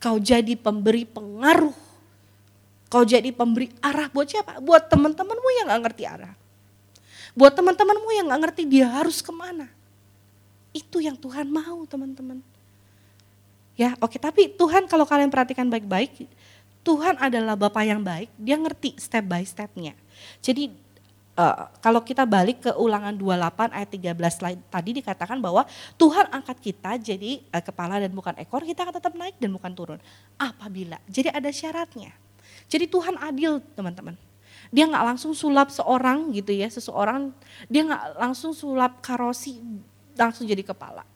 [0.00, 1.76] Kau jadi pemberi pengaruh.
[2.88, 4.56] Kau jadi pemberi arah buat siapa?
[4.64, 6.32] Buat teman-temanmu yang gak ngerti arah.
[7.36, 9.68] Buat teman-temanmu yang gak ngerti dia harus ke mana.
[10.72, 12.40] Itu yang Tuhan mau teman-teman.
[13.76, 16.24] Ya oke tapi Tuhan kalau kalian perhatikan baik-baik.
[16.80, 19.92] Tuhan adalah Bapak yang baik, dia ngerti step by stepnya.
[20.38, 20.85] Jadi
[21.36, 25.68] uh, kalau kita balik ke ulangan 28 ayat 13 tadi dikatakan bahwa
[26.00, 29.72] Tuhan angkat kita jadi uh, kepala dan bukan ekor, kita akan tetap naik dan bukan
[29.76, 30.00] turun.
[30.40, 32.10] Apabila, jadi ada syaratnya.
[32.66, 34.16] Jadi Tuhan adil teman-teman.
[34.74, 37.30] Dia nggak langsung sulap seorang gitu ya, seseorang,
[37.70, 39.62] dia nggak langsung sulap karosi
[40.18, 41.06] langsung jadi kepala.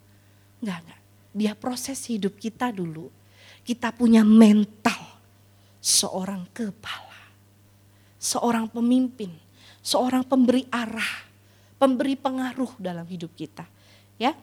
[0.63, 1.01] Nggak, nggak.
[1.35, 3.11] Dia proses hidup kita dulu.
[3.67, 5.19] Kita punya mental
[5.83, 7.35] seorang kepala,
[8.21, 9.33] seorang pemimpin,
[9.81, 11.27] seorang pemberi arah,
[11.81, 13.65] pemberi pengaruh dalam hidup kita.
[14.21, 14.37] Ya.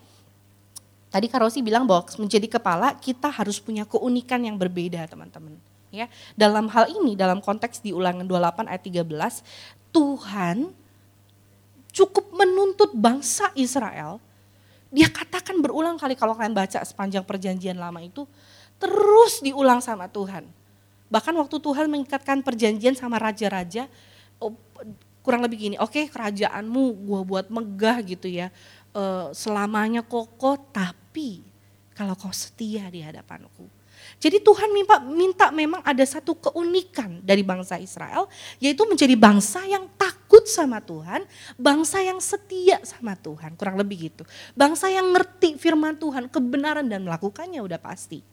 [1.07, 5.55] Tadi Karosi bilang bahwa menjadi kepala kita harus punya keunikan yang berbeda, teman-teman.
[5.87, 10.57] Ya, dalam hal ini dalam konteks di Ulangan 28 ayat 13, Tuhan
[11.95, 14.19] cukup menuntut bangsa Israel.
[14.91, 18.27] Dia katakan berulang kali kalau kalian baca sepanjang perjanjian lama itu
[18.77, 20.45] terus diulang sama Tuhan.
[21.07, 23.87] Bahkan waktu Tuhan mengikatkan perjanjian sama raja-raja,
[24.43, 24.53] oh,
[25.27, 28.47] kurang lebih gini, oke okay, kerajaanmu gue buat megah gitu ya,
[28.95, 29.03] e,
[29.35, 31.43] selamanya kokoh, tapi
[31.91, 33.67] kalau kau setia di hadapanku.
[34.23, 39.83] Jadi Tuhan minta, minta memang ada satu keunikan dari bangsa Israel, yaitu menjadi bangsa yang
[39.99, 41.27] takut sama Tuhan,
[41.59, 44.23] bangsa yang setia sama Tuhan, kurang lebih gitu.
[44.55, 48.23] Bangsa yang ngerti firman Tuhan, kebenaran dan melakukannya udah pasti.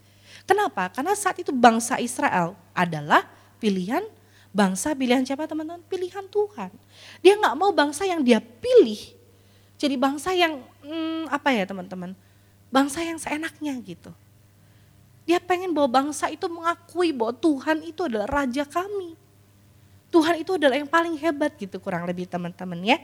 [0.47, 0.93] Kenapa?
[0.95, 3.27] Karena saat itu bangsa Israel adalah
[3.59, 4.05] pilihan
[4.55, 5.83] Bangsa pilihan siapa teman-teman?
[5.91, 6.71] Pilihan Tuhan.
[7.19, 9.19] Dia nggak mau bangsa yang dia pilih.
[9.75, 12.15] Jadi bangsa yang hmm, apa ya teman-teman?
[12.71, 14.15] Bangsa yang seenaknya gitu.
[15.27, 19.19] Dia pengen bahwa bangsa itu mengakui bahwa Tuhan itu adalah raja kami.
[20.15, 23.03] Tuhan itu adalah yang paling hebat gitu kurang lebih teman-teman ya.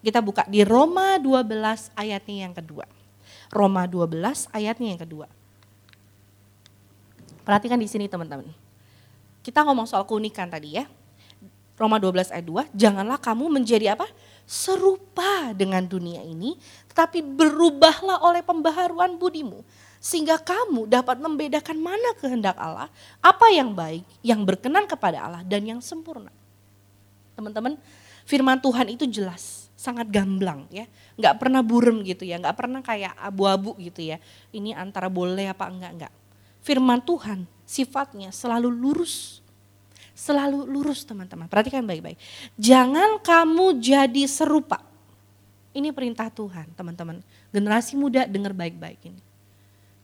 [0.00, 2.88] Kita buka di Roma 12 ayatnya yang kedua.
[3.52, 5.28] Roma 12 ayatnya yang kedua.
[7.44, 8.67] Perhatikan di sini teman-teman
[9.48, 10.84] kita ngomong soal keunikan tadi ya.
[11.80, 14.04] Roma 12 ayat 2, janganlah kamu menjadi apa?
[14.44, 16.60] Serupa dengan dunia ini,
[16.92, 19.64] tetapi berubahlah oleh pembaharuan budimu.
[20.04, 22.92] Sehingga kamu dapat membedakan mana kehendak Allah,
[23.24, 26.28] apa yang baik, yang berkenan kepada Allah, dan yang sempurna.
[27.32, 27.80] Teman-teman,
[28.28, 30.84] firman Tuhan itu jelas, sangat gamblang ya.
[31.16, 34.20] Nggak pernah burem gitu ya, nggak pernah kayak abu-abu gitu ya.
[34.52, 36.12] Ini antara boleh apa enggak, enggak.
[36.68, 39.40] Firman Tuhan sifatnya selalu lurus.
[40.12, 41.48] Selalu lurus teman-teman.
[41.48, 42.20] Perhatikan baik-baik.
[42.60, 44.84] Jangan kamu jadi serupa.
[45.72, 47.24] Ini perintah Tuhan teman-teman.
[47.48, 49.22] Generasi muda dengar baik-baik ini.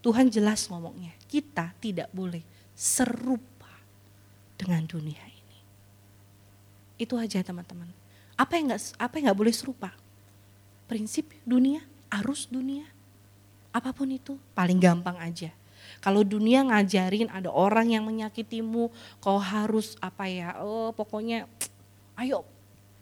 [0.01, 2.41] Tuhan jelas ngomongnya, kita tidak boleh
[2.73, 3.69] serupa
[4.57, 5.59] dengan dunia ini.
[6.97, 7.93] Itu aja teman-teman.
[8.41, 9.93] Apa yang nggak apa yang nggak boleh serupa?
[10.89, 12.89] Prinsip dunia, arus dunia,
[13.73, 15.53] apa pun itu paling gampang aja.
[16.05, 18.93] Kalau dunia ngajarin ada orang yang menyakitimu,
[19.25, 20.61] kau harus apa ya?
[20.61, 21.49] Oh, pokoknya
[22.21, 22.45] ayo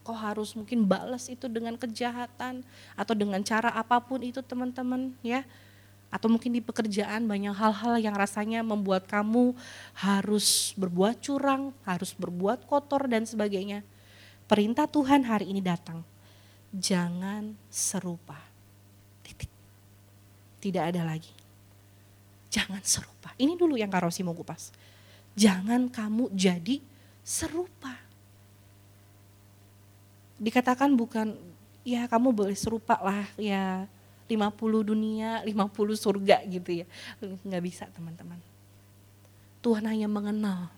[0.06, 2.62] kau harus mungkin balas itu dengan kejahatan
[2.94, 5.42] atau dengan cara apa pun itu teman-teman ya
[6.14, 9.56] atau mungkin di pekerjaan banyak hal-hal yang rasanya membuat kamu
[9.98, 13.82] harus berbuat curang, harus berbuat kotor dan sebagainya.
[14.46, 16.04] Perintah Tuhan hari ini datang.
[16.70, 18.36] Jangan serupa.
[19.24, 19.48] Titik.
[20.60, 21.41] Tidak ada lagi.
[22.52, 23.32] Jangan serupa.
[23.40, 24.68] Ini dulu yang Karosi mau kupas.
[25.32, 26.84] Jangan kamu jadi
[27.24, 27.96] serupa.
[30.36, 31.32] Dikatakan bukan
[31.80, 33.88] ya kamu boleh serupa lah ya
[34.28, 36.86] 50 dunia, 50 surga gitu ya.
[37.40, 38.36] Nggak bisa teman-teman.
[39.64, 40.68] Tuhan hanya mengenal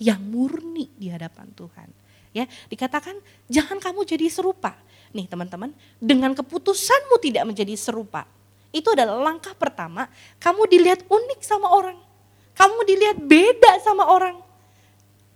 [0.00, 1.88] yang murni di hadapan Tuhan.
[2.32, 3.20] Ya, dikatakan
[3.52, 4.72] jangan kamu jadi serupa.
[5.12, 8.24] Nih teman-teman, dengan keputusanmu tidak menjadi serupa,
[8.72, 10.08] itu adalah langkah pertama,
[10.40, 12.00] kamu dilihat unik sama orang.
[12.56, 14.40] Kamu dilihat beda sama orang.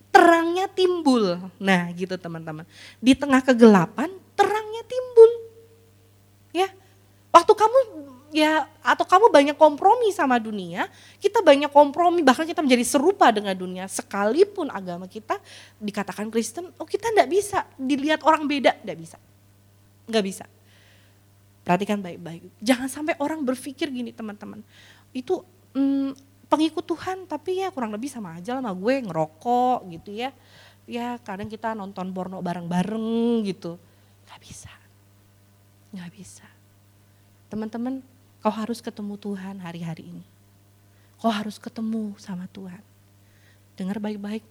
[0.09, 1.37] Terangnya timbul.
[1.61, 2.65] Nah gitu teman-teman.
[3.01, 5.31] Di tengah kegelapan, terangnya timbul.
[6.57, 6.73] Ya,
[7.37, 7.79] Waktu kamu
[8.33, 10.89] ya atau kamu banyak kompromi sama dunia,
[11.21, 13.85] kita banyak kompromi bahkan kita menjadi serupa dengan dunia.
[13.93, 15.37] Sekalipun agama kita
[15.77, 19.17] dikatakan Kristen, oh kita enggak bisa dilihat orang beda, enggak bisa.
[20.09, 20.45] Enggak bisa.
[21.67, 22.47] Perhatikan baik-baik.
[22.63, 24.63] Jangan sampai orang berpikir gini teman-teman.
[25.11, 25.43] Itu
[25.75, 26.15] hmm,
[26.47, 30.31] pengikut Tuhan tapi ya kurang lebih sama aja lah sama gue ngerokok gitu ya.
[30.87, 33.83] Ya kadang kita nonton porno bareng-bareng gitu.
[34.31, 34.71] Gak bisa.
[35.91, 36.47] Gak bisa
[37.47, 38.03] Teman-teman,
[38.43, 40.27] kau harus ketemu Tuhan hari-hari ini.
[41.23, 42.83] Kau harus ketemu sama Tuhan.
[43.79, 44.43] Dengar baik-baik,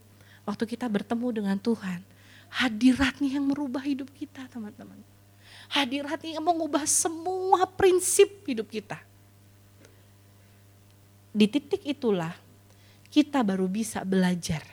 [0.48, 2.00] waktu kita bertemu dengan Tuhan,
[2.48, 4.96] hadiratnya yang merubah hidup kita teman-teman.
[5.72, 9.02] Hadiratnya mengubah semua prinsip hidup kita.
[11.36, 12.32] Di titik itulah
[13.12, 14.64] kita baru bisa belajar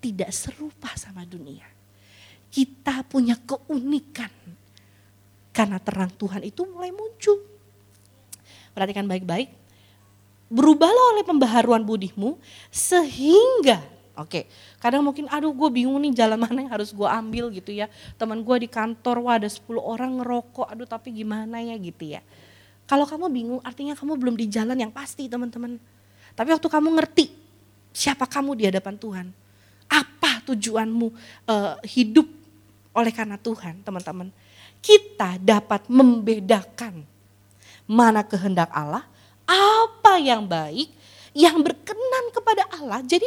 [0.00, 1.68] tidak serupa sama dunia.
[2.50, 4.32] Kita punya keunikan
[5.52, 7.50] karena terang Tuhan itu mulai muncul
[8.72, 9.52] perhatikan baik-baik,
[10.48, 12.38] berubahlah oleh pembaharuan budimu
[12.72, 13.82] sehingga
[14.20, 17.88] Oke, kadang mungkin aduh gue bingung nih jalan mana yang harus gue ambil gitu ya.
[18.20, 22.20] Teman gue di kantor, wah ada 10 orang ngerokok, aduh tapi gimana ya gitu ya.
[22.84, 25.80] Kalau kamu bingung artinya kamu belum di jalan yang pasti teman-teman.
[26.36, 27.32] Tapi waktu kamu ngerti
[27.96, 29.26] siapa kamu di hadapan Tuhan.
[29.90, 31.06] Apa tujuanmu
[31.46, 32.26] uh, hidup
[32.90, 34.28] oleh karena Tuhan teman-teman.
[34.82, 37.04] Kita dapat membedakan
[37.86, 39.06] mana kehendak Allah,
[39.46, 40.90] apa yang baik,
[41.34, 43.02] yang berkenan kepada Allah.
[43.06, 43.26] Jadi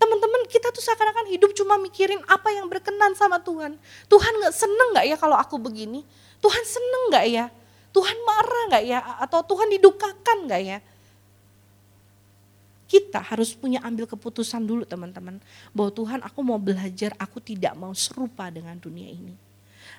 [0.00, 3.76] teman-teman kita tuh seakan-akan hidup cuma mikirin apa yang berkenan sama Tuhan.
[4.08, 6.00] Tuhan gak seneng gak ya kalau aku begini?
[6.40, 7.46] Tuhan seneng gak ya?
[7.92, 8.98] Tuhan marah gak ya?
[9.20, 10.78] Atau Tuhan didukakan gak ya?
[12.88, 15.36] Kita harus punya ambil keputusan dulu teman-teman.
[15.76, 19.36] Bahwa Tuhan aku mau belajar, aku tidak mau serupa dengan dunia ini.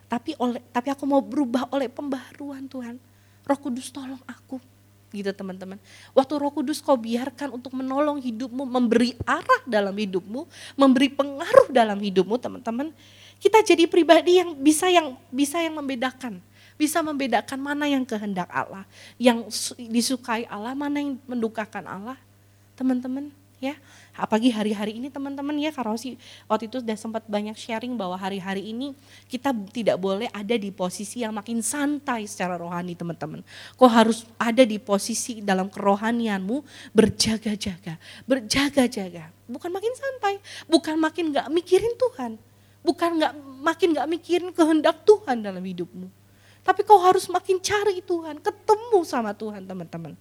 [0.10, 3.00] Tapi oleh tapi aku mau berubah oleh pembaharuan Tuhan.
[3.48, 4.60] Roh Kudus tolong aku
[5.12, 5.78] gitu teman-teman.
[6.16, 10.48] Waktu Roh Kudus kau biarkan untuk menolong hidupmu, memberi arah dalam hidupmu,
[10.80, 12.90] memberi pengaruh dalam hidupmu teman-teman.
[13.42, 16.40] Kita jadi pribadi yang bisa yang bisa yang membedakan,
[16.80, 18.88] bisa membedakan mana yang kehendak Allah,
[19.20, 19.46] yang
[19.78, 22.18] disukai Allah, mana yang mendukakan Allah.
[22.80, 23.30] Teman-teman,
[23.62, 23.78] ya.
[24.12, 26.20] Apalagi hari-hari ini teman-teman ya Karosi
[26.52, 28.92] waktu itu sudah sempat banyak sharing bahwa hari-hari ini
[29.32, 33.40] kita tidak boleh ada di posisi yang makin santai secara rohani teman-teman.
[33.80, 36.60] Kau harus ada di posisi dalam kerohanianmu
[36.92, 37.96] berjaga-jaga,
[38.28, 39.32] berjaga-jaga.
[39.48, 42.36] Bukan makin santai, bukan makin gak mikirin Tuhan.
[42.82, 46.10] Bukan gak, makin gak mikirin kehendak Tuhan dalam hidupmu.
[46.62, 50.14] Tapi kau harus makin cari Tuhan, ketemu sama Tuhan teman-teman.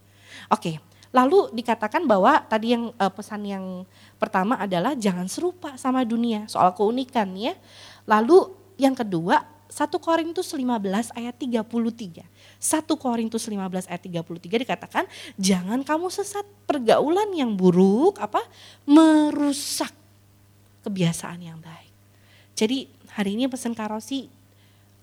[0.48, 0.80] Oke,
[1.10, 3.82] Lalu dikatakan bahwa tadi yang uh, pesan yang
[4.14, 7.58] pertama adalah jangan serupa sama dunia soal keunikan ya.
[8.06, 8.46] Lalu
[8.78, 12.26] yang kedua 1 Korintus 15 ayat 33.
[12.26, 15.04] 1 Korintus 15 ayat 33 dikatakan
[15.38, 18.42] jangan kamu sesat pergaulan yang buruk apa
[18.86, 19.94] merusak
[20.86, 21.90] kebiasaan yang baik.
[22.54, 24.30] Jadi hari ini pesan Karosi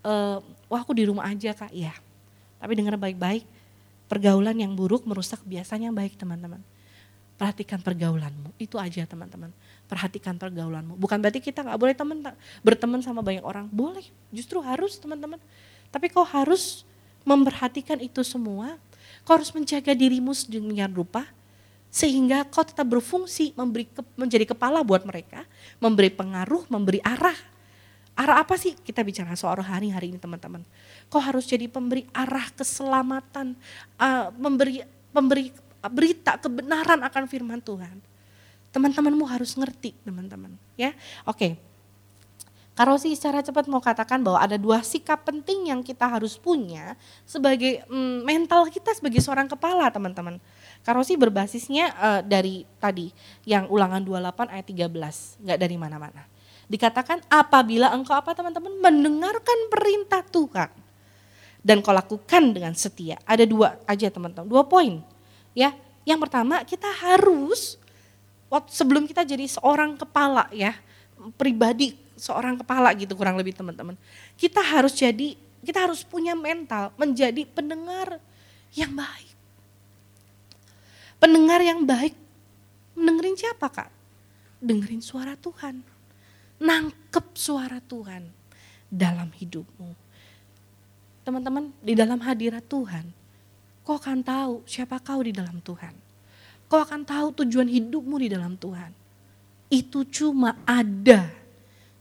[0.07, 0.39] uh,
[0.71, 1.71] wah aku di rumah aja Kak.
[1.75, 1.95] Ya.
[2.59, 3.56] Tapi dengar baik-baik
[4.07, 6.63] Pergaulan yang buruk merusak kebiasaan yang baik teman-teman.
[7.37, 9.53] Perhatikan pergaulanmu, itu aja teman-teman.
[9.85, 10.97] Perhatikan pergaulanmu.
[10.97, 12.17] Bukan berarti kita nggak boleh teman
[12.65, 13.69] berteman sama banyak orang.
[13.69, 15.37] Boleh, justru harus teman-teman.
[15.93, 16.81] Tapi kau harus
[17.21, 18.81] memperhatikan itu semua.
[19.21, 21.27] Kau harus menjaga dirimu sedemikian rupa
[21.87, 25.47] sehingga kau tetap berfungsi memberi ke, menjadi kepala buat mereka,
[25.79, 27.35] memberi pengaruh, memberi arah.
[28.17, 28.75] Arah apa sih?
[28.75, 30.65] Kita bicara soal hari hari ini teman-teman.
[31.07, 33.55] Kau harus jadi pemberi arah keselamatan,
[33.95, 34.83] uh, memberi
[35.15, 35.55] memberi
[35.87, 38.03] berita kebenaran akan firman Tuhan.
[38.75, 40.53] Teman-temanmu harus ngerti, teman-teman.
[40.75, 40.91] Ya,
[41.23, 41.55] oke.
[42.77, 46.93] Karosi secara cepat mau katakan bahwa ada dua sikap penting yang kita harus punya
[47.25, 50.37] sebagai mm, mental kita sebagai seorang kepala, teman-teman.
[50.85, 53.09] Karosi berbasisnya uh, dari tadi
[53.49, 56.21] yang ulangan 28 ayat 13, nggak dari mana-mana.
[56.69, 60.86] Dikatakan apabila engkau apa teman-teman mendengarkan perintah Tuhan
[61.67, 63.19] dan kau lakukan dengan setia.
[63.27, 65.03] Ada dua aja teman-teman, dua poin.
[65.51, 65.75] Ya,
[66.07, 67.75] yang pertama kita harus
[68.71, 70.79] sebelum kita jadi seorang kepala ya,
[71.35, 73.99] pribadi seorang kepala gitu kurang lebih teman-teman.
[74.39, 78.23] Kita harus jadi, kita harus punya mental menjadi pendengar
[78.71, 79.35] yang baik.
[81.19, 82.15] Pendengar yang baik,
[82.95, 83.91] mendengarin siapa kak?
[84.63, 85.83] Dengerin suara Tuhan.
[86.63, 88.31] Nangkep suara Tuhan
[88.87, 90.06] dalam hidupmu.
[91.27, 93.03] Teman-teman, di dalam hadirat Tuhan,
[93.83, 95.91] kau akan tahu siapa kau di dalam Tuhan.
[96.71, 98.95] Kau akan tahu tujuan hidupmu di dalam Tuhan.
[99.67, 101.27] Itu cuma ada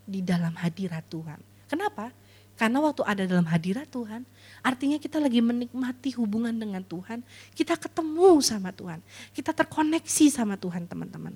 [0.07, 1.43] di dalam hadirat Tuhan.
[1.66, 2.14] Kenapa?
[2.55, 4.22] Karena waktu ada dalam hadirat Tuhan,
[4.62, 7.27] artinya kita lagi menikmati hubungan dengan Tuhan,
[7.59, 9.03] kita ketemu sama Tuhan,
[9.35, 11.35] kita terkoneksi sama Tuhan teman-teman.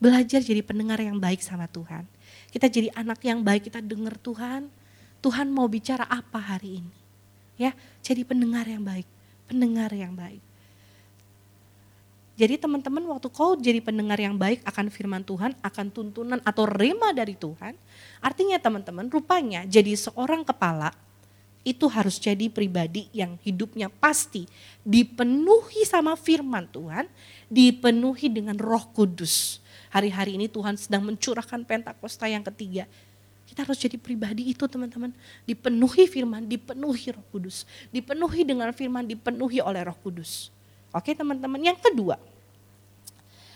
[0.00, 2.08] Belajar jadi pendengar yang baik sama Tuhan.
[2.48, 4.72] Kita jadi anak yang baik, kita dengar Tuhan.
[5.20, 7.05] Tuhan mau bicara apa hari ini?
[7.56, 7.72] Ya,
[8.04, 9.08] jadi pendengar yang baik,
[9.48, 10.44] pendengar yang baik.
[12.36, 17.16] Jadi teman-teman waktu kau jadi pendengar yang baik akan firman Tuhan, akan tuntunan atau rema
[17.16, 17.72] dari Tuhan,
[18.20, 20.92] artinya teman-teman rupanya jadi seorang kepala
[21.66, 24.46] itu harus jadi pribadi yang hidupnya pasti
[24.86, 27.10] dipenuhi sama firman Tuhan,
[27.50, 29.58] dipenuhi dengan roh kudus.
[29.90, 32.86] Hari-hari ini Tuhan sedang mencurahkan Pentakosta yang ketiga.
[33.56, 35.16] Kita harus jadi pribadi itu teman-teman.
[35.48, 37.64] Dipenuhi firman, dipenuhi roh kudus.
[37.88, 40.52] Dipenuhi dengan firman, dipenuhi oleh roh kudus.
[40.92, 42.20] Oke teman-teman, yang kedua.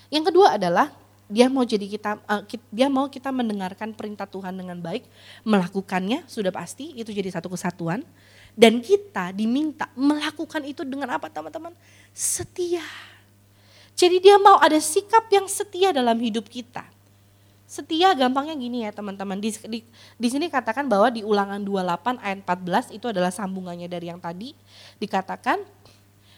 [0.09, 0.88] Yang kedua adalah
[1.28, 2.40] dia mau jadi kita uh,
[2.72, 5.05] dia mau kita mendengarkan perintah Tuhan dengan baik,
[5.44, 8.01] melakukannya sudah pasti itu jadi satu kesatuan
[8.57, 11.76] dan kita diminta melakukan itu dengan apa teman-teman?
[12.16, 12.88] Setia.
[13.92, 16.88] Jadi dia mau ada sikap yang setia dalam hidup kita.
[17.70, 19.38] Setia gampangnya gini ya teman-teman.
[19.38, 19.86] Di, di,
[20.18, 24.50] di sini katakan bahwa di ulangan 28 ayat 14 itu adalah sambungannya dari yang tadi.
[24.98, 25.62] Dikatakan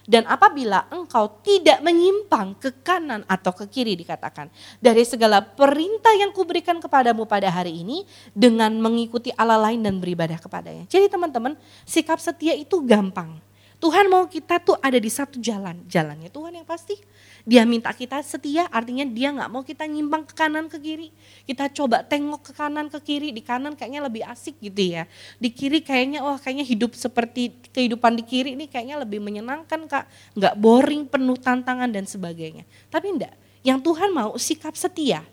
[0.04, 4.52] dan apabila engkau tidak menyimpang ke kanan atau ke kiri dikatakan.
[4.76, 8.04] Dari segala perintah yang kuberikan kepadamu pada hari ini
[8.36, 10.84] dengan mengikuti Allah lain dan beribadah kepadanya.
[10.84, 11.56] Jadi teman-teman
[11.88, 13.40] sikap setia itu gampang.
[13.82, 15.82] Tuhan mau kita tuh ada di satu jalan.
[15.90, 16.94] Jalannya Tuhan yang pasti.
[17.42, 21.08] Dia minta kita setia artinya dia nggak mau kita nyimpang ke kanan ke kiri.
[21.42, 23.34] Kita coba tengok ke kanan ke kiri.
[23.34, 25.10] Di kanan kayaknya lebih asik gitu ya.
[25.42, 30.06] Di kiri kayaknya wah kayaknya hidup seperti kehidupan di kiri ini kayaknya lebih menyenangkan kak.
[30.38, 32.62] Nggak boring penuh tantangan dan sebagainya.
[32.86, 33.34] Tapi enggak.
[33.66, 35.26] Yang Tuhan mau sikap setia.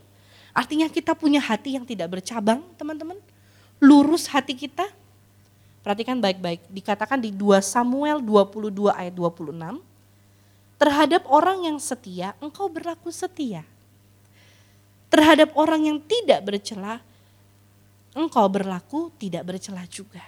[0.54, 3.22] Artinya kita punya hati yang tidak bercabang teman-teman.
[3.80, 4.86] Lurus hati kita,
[5.80, 9.80] Perhatikan baik-baik, dikatakan di 2 Samuel 22 ayat 26,
[10.80, 13.68] terhadap orang yang setia engkau berlaku setia.
[15.12, 17.04] Terhadap orang yang tidak bercela,
[18.16, 20.24] engkau berlaku tidak bercela juga.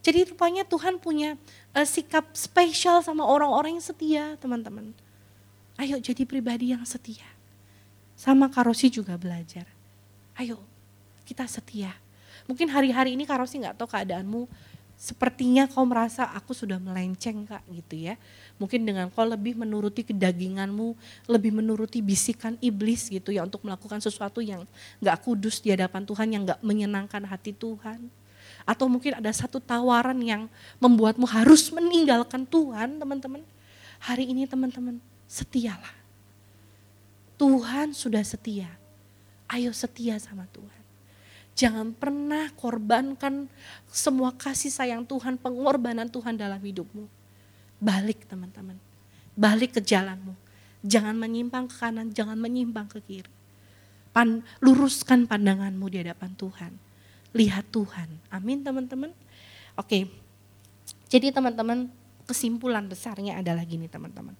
[0.00, 1.36] Jadi rupanya Tuhan punya
[1.76, 4.96] uh, sikap spesial sama orang-orang yang setia teman-teman.
[5.76, 7.26] Ayo jadi pribadi yang setia.
[8.16, 9.68] Sama Karosi juga belajar.
[10.40, 10.56] Ayo
[11.28, 11.92] kita setia.
[12.48, 14.48] Mungkin hari-hari ini Karosi nggak tahu keadaanmu,
[14.96, 18.14] sepertinya kau merasa aku sudah melenceng kak gitu ya.
[18.60, 20.92] Mungkin dengan kau lebih menuruti kedaginganmu,
[21.24, 24.68] lebih menuruti bisikan iblis gitu ya untuk melakukan sesuatu yang
[25.00, 28.12] gak kudus di hadapan Tuhan, yang gak menyenangkan hati Tuhan.
[28.68, 30.44] Atau mungkin ada satu tawaran yang
[30.76, 33.40] membuatmu harus meninggalkan Tuhan teman-teman.
[33.96, 35.96] Hari ini teman-teman setialah.
[37.40, 38.68] Tuhan sudah setia.
[39.48, 40.80] Ayo setia sama Tuhan.
[41.56, 43.48] Jangan pernah korbankan
[43.88, 47.19] semua kasih sayang Tuhan, pengorbanan Tuhan dalam hidupmu.
[47.80, 48.76] Balik teman-teman,
[49.32, 50.36] balik ke jalanmu.
[50.84, 53.32] Jangan menyimpang ke kanan, jangan menyimpang ke kiri.
[54.12, 56.72] Pan, luruskan pandanganmu di hadapan Tuhan.
[57.32, 58.08] Lihat Tuhan.
[58.28, 59.12] Amin teman-teman.
[59.78, 60.08] Oke,
[61.08, 61.88] jadi teman-teman
[62.28, 64.34] kesimpulan besarnya adalah gini teman-teman.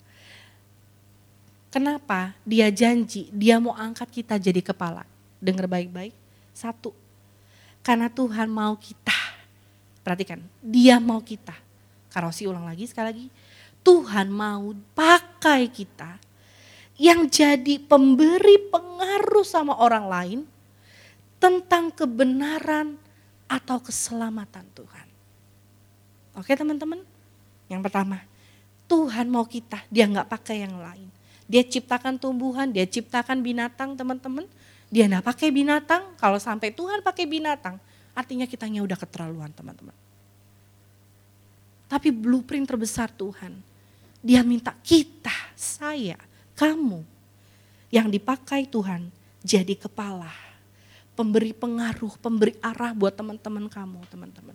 [1.71, 5.07] Kenapa dia janji dia mau angkat kita jadi kepala?
[5.39, 6.13] Dengar baik-baik.
[6.51, 6.93] Satu,
[7.81, 9.15] karena Tuhan mau kita.
[10.03, 11.70] Perhatikan, dia mau kita.
[12.11, 13.27] Karosi ulang lagi sekali lagi.
[13.81, 16.21] Tuhan mau pakai kita
[17.01, 20.41] yang jadi pemberi pengaruh sama orang lain
[21.41, 23.01] tentang kebenaran
[23.49, 25.07] atau keselamatan Tuhan.
[26.37, 27.01] Oke teman-teman?
[27.73, 28.21] Yang pertama,
[28.85, 31.09] Tuhan mau kita, dia nggak pakai yang lain.
[31.51, 34.47] Dia ciptakan tumbuhan, dia ciptakan binatang teman-teman.
[34.91, 37.79] Dia nggak pakai binatang, kalau sampai Tuhan pakai binatang,
[38.15, 39.95] artinya kitanya udah keterlaluan teman-teman.
[41.91, 43.59] Tapi blueprint terbesar Tuhan,
[44.23, 46.15] dia minta kita, saya,
[46.55, 47.03] kamu
[47.91, 49.11] yang dipakai Tuhan
[49.43, 50.31] jadi kepala,
[51.19, 54.55] pemberi pengaruh, pemberi arah buat teman-teman kamu, teman-teman.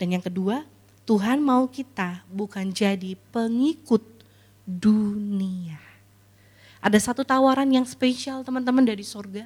[0.00, 0.64] Dan yang kedua,
[1.04, 4.02] Tuhan mau kita bukan jadi pengikut
[4.64, 5.78] dunia.
[6.80, 9.44] Ada satu tawaran yang spesial teman-teman dari sorga.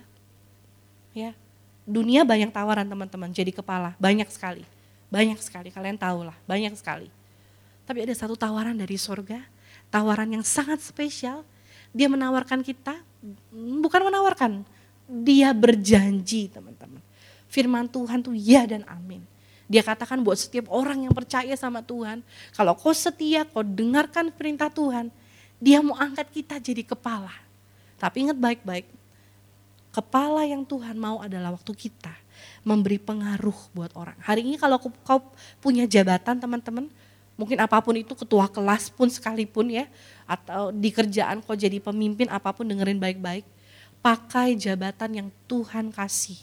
[1.11, 1.35] Ya,
[1.83, 4.63] dunia banyak tawaran teman-teman jadi kepala, banyak sekali.
[5.11, 7.11] Banyak sekali, kalian tahu lah, banyak sekali.
[7.83, 9.43] Tapi ada satu tawaran dari sorga,
[9.91, 11.43] tawaran yang sangat spesial.
[11.91, 12.95] Dia menawarkan kita,
[13.83, 14.63] bukan menawarkan,
[15.11, 17.03] dia berjanji teman-teman.
[17.51, 19.27] Firman Tuhan tuh ya dan amin.
[19.67, 22.23] Dia katakan buat setiap orang yang percaya sama Tuhan,
[22.55, 25.11] kalau kau setia, kau dengarkan perintah Tuhan,
[25.59, 27.35] dia mau angkat kita jadi kepala.
[27.99, 28.87] Tapi ingat baik-baik,
[29.91, 32.15] kepala yang Tuhan mau adalah waktu kita
[32.63, 34.17] memberi pengaruh buat orang.
[34.23, 35.21] Hari ini kalau kau
[35.59, 36.89] punya jabatan teman-teman,
[37.35, 39.89] mungkin apa pun itu ketua kelas pun sekalipun ya
[40.29, 43.49] atau di kerjaan kau jadi pemimpin apa pun dengerin baik-baik
[44.05, 46.37] pakai jabatan yang Tuhan kasih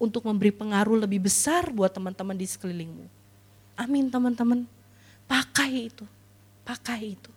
[0.00, 3.06] untuk memberi pengaruh lebih besar buat teman-teman di sekelilingmu.
[3.76, 4.64] Amin teman-teman.
[5.28, 6.04] Pakai itu
[6.68, 7.32] pakai itu.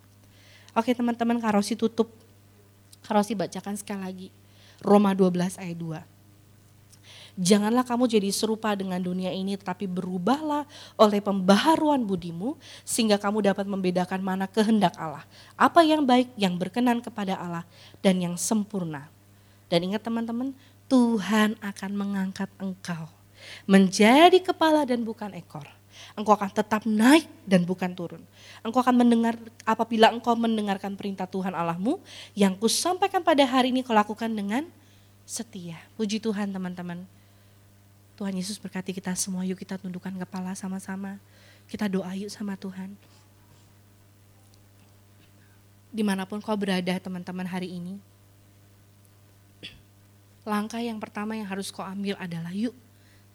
[0.75, 2.11] Oke teman-teman Karosi tutup.
[3.07, 4.27] Karosi bacakan sekali lagi.
[4.83, 6.10] Roma 12 ayat 2
[7.39, 10.67] Janganlah kamu jadi serupa dengan dunia ini tetapi berubahlah
[10.99, 15.23] oleh pembaharuan budimu sehingga kamu dapat membedakan mana kehendak Allah.
[15.55, 17.63] Apa yang baik, yang berkenan kepada Allah
[18.03, 19.07] dan yang sempurna.
[19.71, 20.51] Dan ingat teman-teman,
[20.91, 23.07] Tuhan akan mengangkat engkau
[23.65, 25.65] menjadi kepala dan bukan ekor.
[26.17, 28.23] Engkau akan tetap naik dan bukan turun.
[28.65, 32.01] Engkau akan mendengar apabila engkau mendengarkan perintah Tuhan Allahmu
[32.35, 34.67] yang kusampaikan pada hari ini kau lakukan dengan
[35.23, 35.79] setia.
[35.95, 37.05] Puji Tuhan teman-teman.
[38.21, 41.17] Tuhan Yesus berkati kita semua, yuk kita tundukkan kepala sama-sama.
[41.65, 42.93] Kita doa yuk sama Tuhan.
[45.89, 47.97] Di mana pun kau berada teman-teman hari ini.
[50.45, 52.77] Langkah yang pertama yang harus kau ambil adalah yuk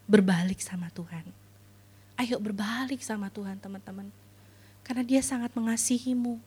[0.06, 1.34] berbalik sama Tuhan.
[2.14, 4.06] Ayo berbalik sama Tuhan teman-teman.
[4.86, 6.38] Karena dia sangat mengasihimu.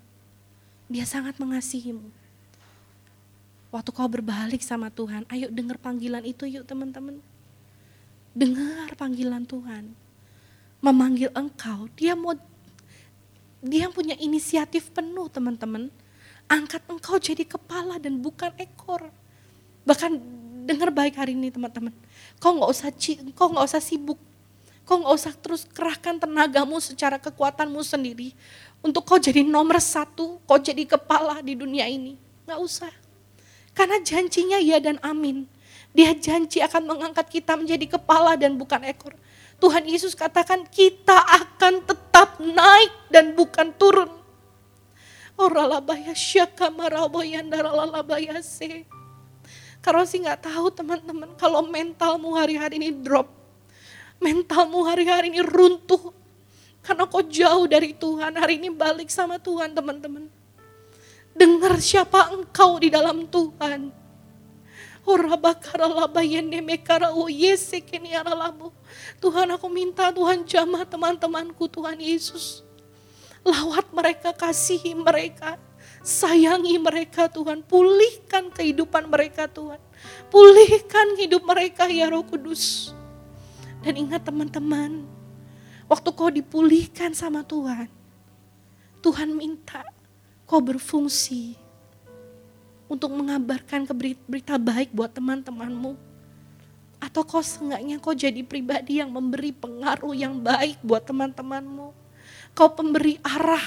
[0.88, 2.08] Dia sangat mengasihimu.
[3.68, 7.20] Waktu kau berbalik sama Tuhan, ayo dengar panggilan itu yuk teman-teman.
[8.40, 9.92] Dengar panggilan Tuhan.
[10.80, 12.32] Memanggil engkau, dia mau
[13.60, 15.92] dia punya inisiatif penuh teman-teman.
[16.48, 19.12] Angkat engkau jadi kepala dan bukan ekor.
[19.84, 20.16] Bahkan
[20.64, 21.92] dengar baik hari ini teman-teman.
[22.40, 22.90] Kau nggak usah
[23.36, 24.16] kau nggak usah sibuk.
[24.88, 28.32] Kau nggak usah terus kerahkan tenagamu secara kekuatanmu sendiri.
[28.80, 32.16] Untuk kau jadi nomor satu, kau jadi kepala di dunia ini.
[32.48, 32.94] Nggak usah.
[33.76, 35.44] Karena janjinya ya dan amin.
[35.90, 39.18] Dia janji akan mengangkat kita menjadi kepala dan bukan ekor.
[39.60, 44.08] Tuhan Yesus katakan kita akan tetap naik dan bukan turun.
[49.80, 53.32] Kalau sih nggak tahu teman-teman, kalau mentalmu hari-hari ini drop,
[54.20, 56.12] mentalmu hari-hari ini runtuh,
[56.84, 60.28] karena kau jauh dari Tuhan, hari ini balik sama Tuhan teman-teman.
[61.32, 63.99] Dengar siapa engkau di dalam Tuhan.
[69.18, 72.62] Tuhan aku minta Tuhan jamah teman-temanku Tuhan Yesus.
[73.42, 75.58] Lawat mereka, kasihi mereka.
[76.00, 79.82] Sayangi mereka Tuhan, pulihkan kehidupan mereka Tuhan.
[80.32, 82.94] Pulihkan hidup mereka ya roh kudus.
[83.84, 85.08] Dan ingat teman-teman,
[85.90, 87.88] waktu kau dipulihkan sama Tuhan,
[89.00, 89.84] Tuhan minta
[90.44, 91.56] kau berfungsi
[92.90, 93.86] untuk mengabarkan
[94.26, 95.94] berita baik buat teman-temanmu.
[97.00, 101.94] Atau kau seenggaknya kau jadi pribadi yang memberi pengaruh yang baik buat teman-temanmu.
[102.58, 103.64] Kau pemberi arah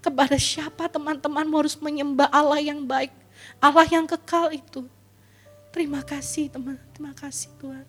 [0.00, 3.12] kepada siapa teman-temanmu harus menyembah Allah yang baik.
[3.58, 4.86] Allah yang kekal itu.
[5.74, 7.84] Terima kasih teman, terima kasih Tuhan.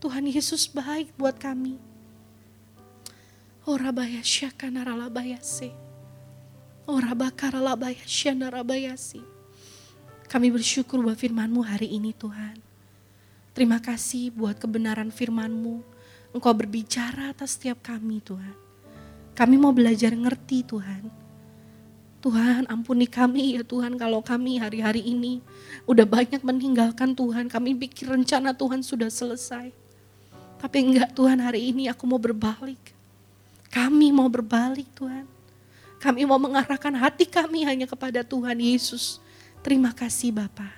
[0.00, 1.76] Tuhan Yesus baik buat kami.
[3.68, 5.70] Ora baya syakana ralabayase.
[6.88, 9.39] Ora bakara labaya syana rabayasi.
[10.30, 12.54] Kami bersyukur buat firman-Mu hari ini Tuhan.
[13.50, 15.82] Terima kasih buat kebenaran firman-Mu.
[16.30, 18.54] Engkau berbicara atas setiap kami Tuhan.
[19.34, 21.10] Kami mau belajar ngerti Tuhan.
[22.22, 25.42] Tuhan ampuni kami ya Tuhan kalau kami hari-hari ini
[25.82, 27.50] udah banyak meninggalkan Tuhan.
[27.50, 29.74] Kami pikir rencana Tuhan sudah selesai.
[30.62, 32.94] Tapi enggak Tuhan hari ini aku mau berbalik.
[33.66, 35.26] Kami mau berbalik Tuhan.
[35.98, 39.18] Kami mau mengarahkan hati kami hanya kepada Tuhan Yesus.
[39.60, 40.72] Terima kasih Bapak.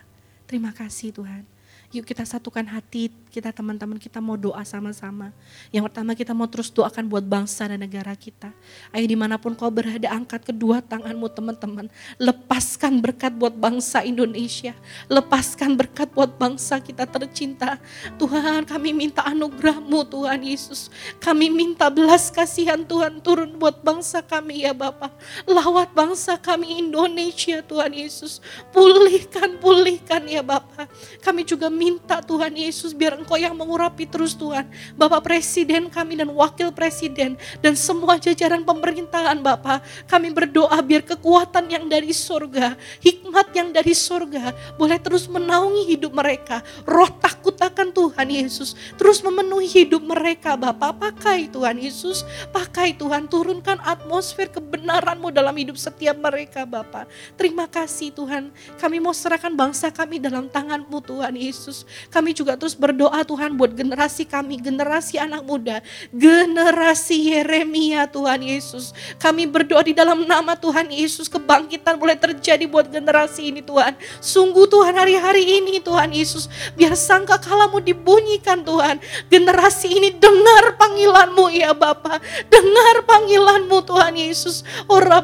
[0.51, 1.47] Terima kasih Tuhan.
[1.95, 5.33] Yuk kita satukan hati kita teman-teman kita mau doa sama-sama.
[5.73, 8.53] Yang pertama kita mau terus doakan buat bangsa dan negara kita.
[8.93, 11.89] Ayo di mana pun kau berada angkat kedua tanganmu teman-teman.
[12.21, 14.77] Lepaskan berkat buat bangsa Indonesia.
[15.09, 17.81] Lepaskan berkat buat bangsa kita tercinta.
[18.21, 20.93] Tuhan kami minta anugerahmu Tuhan Yesus.
[21.17, 25.17] Kami minta belas kasihan Tuhan turun buat bangsa kami ya Bapak.
[25.49, 28.45] Lawat bangsa kami Indonesia Tuhan Yesus.
[28.77, 30.93] Pulihkan, pulihkan ya Bapak.
[31.25, 34.67] Kami juga minta Tuhan Yesus biar Engkau yang mengurapi terus Tuhan.
[34.99, 39.87] Bapak Presiden kami dan Wakil Presiden dan semua jajaran pemerintahan Bapak.
[40.11, 46.11] Kami berdoa biar kekuatan yang dari surga, hikmat yang dari surga boleh terus menaungi hidup
[46.11, 46.67] mereka.
[46.83, 50.99] Roh takut akan Tuhan Yesus terus memenuhi hidup mereka Bapak.
[50.99, 57.07] Pakai Tuhan Yesus, pakai Tuhan turunkan atmosfer kebenaranmu dalam hidup setiap mereka Bapak.
[57.39, 58.51] Terima kasih Tuhan.
[58.81, 61.85] Kami mau serahkan bangsa kami dalam tanganmu Tuhan Yesus.
[62.09, 68.97] Kami juga terus berdoa Tuhan buat generasi kami, generasi anak muda, generasi Yeremia Tuhan Yesus.
[69.21, 73.93] Kami berdoa di dalam nama Tuhan Yesus kebangkitan boleh terjadi buat generasi ini Tuhan.
[74.25, 78.97] Sungguh Tuhan hari-hari ini Tuhan Yesus biar sangka kalamu dibunyikan Tuhan.
[79.29, 82.17] Generasi ini dengar panggilanmu ya Bapa.
[82.49, 84.65] Dengar panggilanmu Tuhan Yesus.
[84.89, 85.21] Ora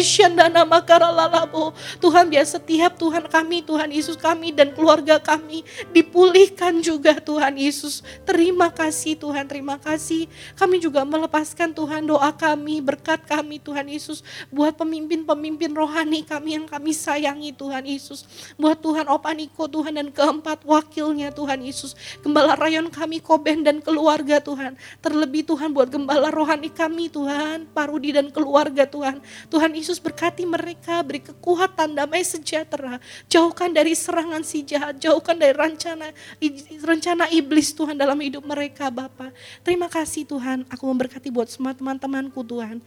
[0.00, 1.76] syandana makaralalabo.
[2.00, 5.62] Tuhan biar setiap Tuhan kami Tuhan Yesus kami dan keluarga kami
[6.80, 8.02] juga Tuhan Yesus.
[8.24, 10.26] Terima kasih Tuhan, terima kasih.
[10.56, 14.24] Kami juga melepaskan Tuhan doa kami, berkat kami Tuhan Yesus.
[14.48, 18.26] Buat pemimpin-pemimpin rohani kami yang kami sayangi Tuhan Yesus.
[18.56, 21.94] Buat Tuhan Opaniko Tuhan dan keempat wakilnya Tuhan Yesus.
[22.24, 24.74] Gembala rayon kami Koben dan keluarga Tuhan.
[25.04, 27.68] Terlebih Tuhan buat gembala rohani kami Tuhan.
[27.70, 29.22] Parudi dan keluarga Tuhan.
[29.52, 32.98] Tuhan Yesus berkati mereka, beri kekuatan, damai sejahtera.
[33.28, 36.10] Jauhkan dari serangan si jahat, jauhkan dari rencana
[36.78, 39.34] rencana iblis Tuhan dalam hidup mereka Bapak.
[39.66, 42.78] Terima kasih Tuhan, aku memberkati buat semua teman-temanku Tuhan.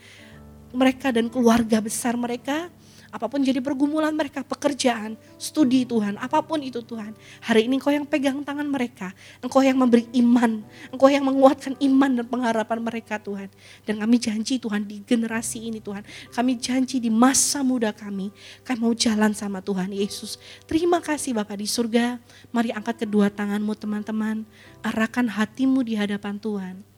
[0.74, 2.72] Mereka dan keluarga besar mereka,
[3.14, 7.14] apa pun jadi pergumulan mereka, pekerjaan, studi Tuhan, apa pun itu Tuhan.
[7.46, 12.10] Hari ini Engkau yang pegang tangan mereka, Engkau yang memberi iman, Engkau yang menguatkan iman
[12.18, 13.54] dan pengharapan mereka Tuhan.
[13.86, 16.02] Dan kami janji Tuhan di generasi ini Tuhan,
[16.34, 18.34] kami janji di masa muda kami,
[18.66, 20.42] kami mau jalan sama Tuhan Yesus.
[20.66, 22.18] Terima kasih Bapak di surga,
[22.50, 24.42] mari angkat kedua tanganmu teman-teman,
[24.82, 26.93] arahkan hatimu di hadapan Tuhan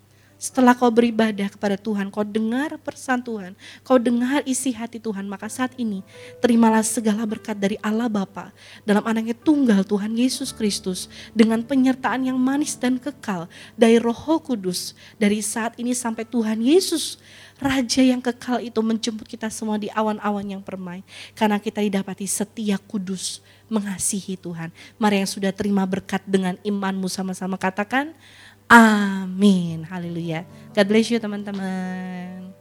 [0.46, 5.50] setelah kau beribadah kepada Tuhan, kau dengar persan Tuhan, kau dengar isi hati Tuhan, maka
[5.50, 6.06] saat ini
[6.38, 8.54] terimalah segala berkat dari Allah Bapa
[8.86, 14.94] dalam anaknya tunggal Tuhan Yesus Kristus dengan penyertaan yang manis dan kekal dari Roh Kudus
[15.18, 17.18] dari saat ini sampai Tuhan Yesus
[17.56, 21.08] Raja yang kekal itu menjemput kita semua di awan-awan yang permai.
[21.32, 23.40] Karena kita didapati setia kudus
[23.72, 24.76] mengasihi Tuhan.
[25.00, 28.12] Mari yang sudah terima berkat dengan imanmu sama-sama katakan,
[28.70, 29.86] Amin.
[29.86, 30.46] Haleluya.
[30.74, 32.55] God bless you teman-teman.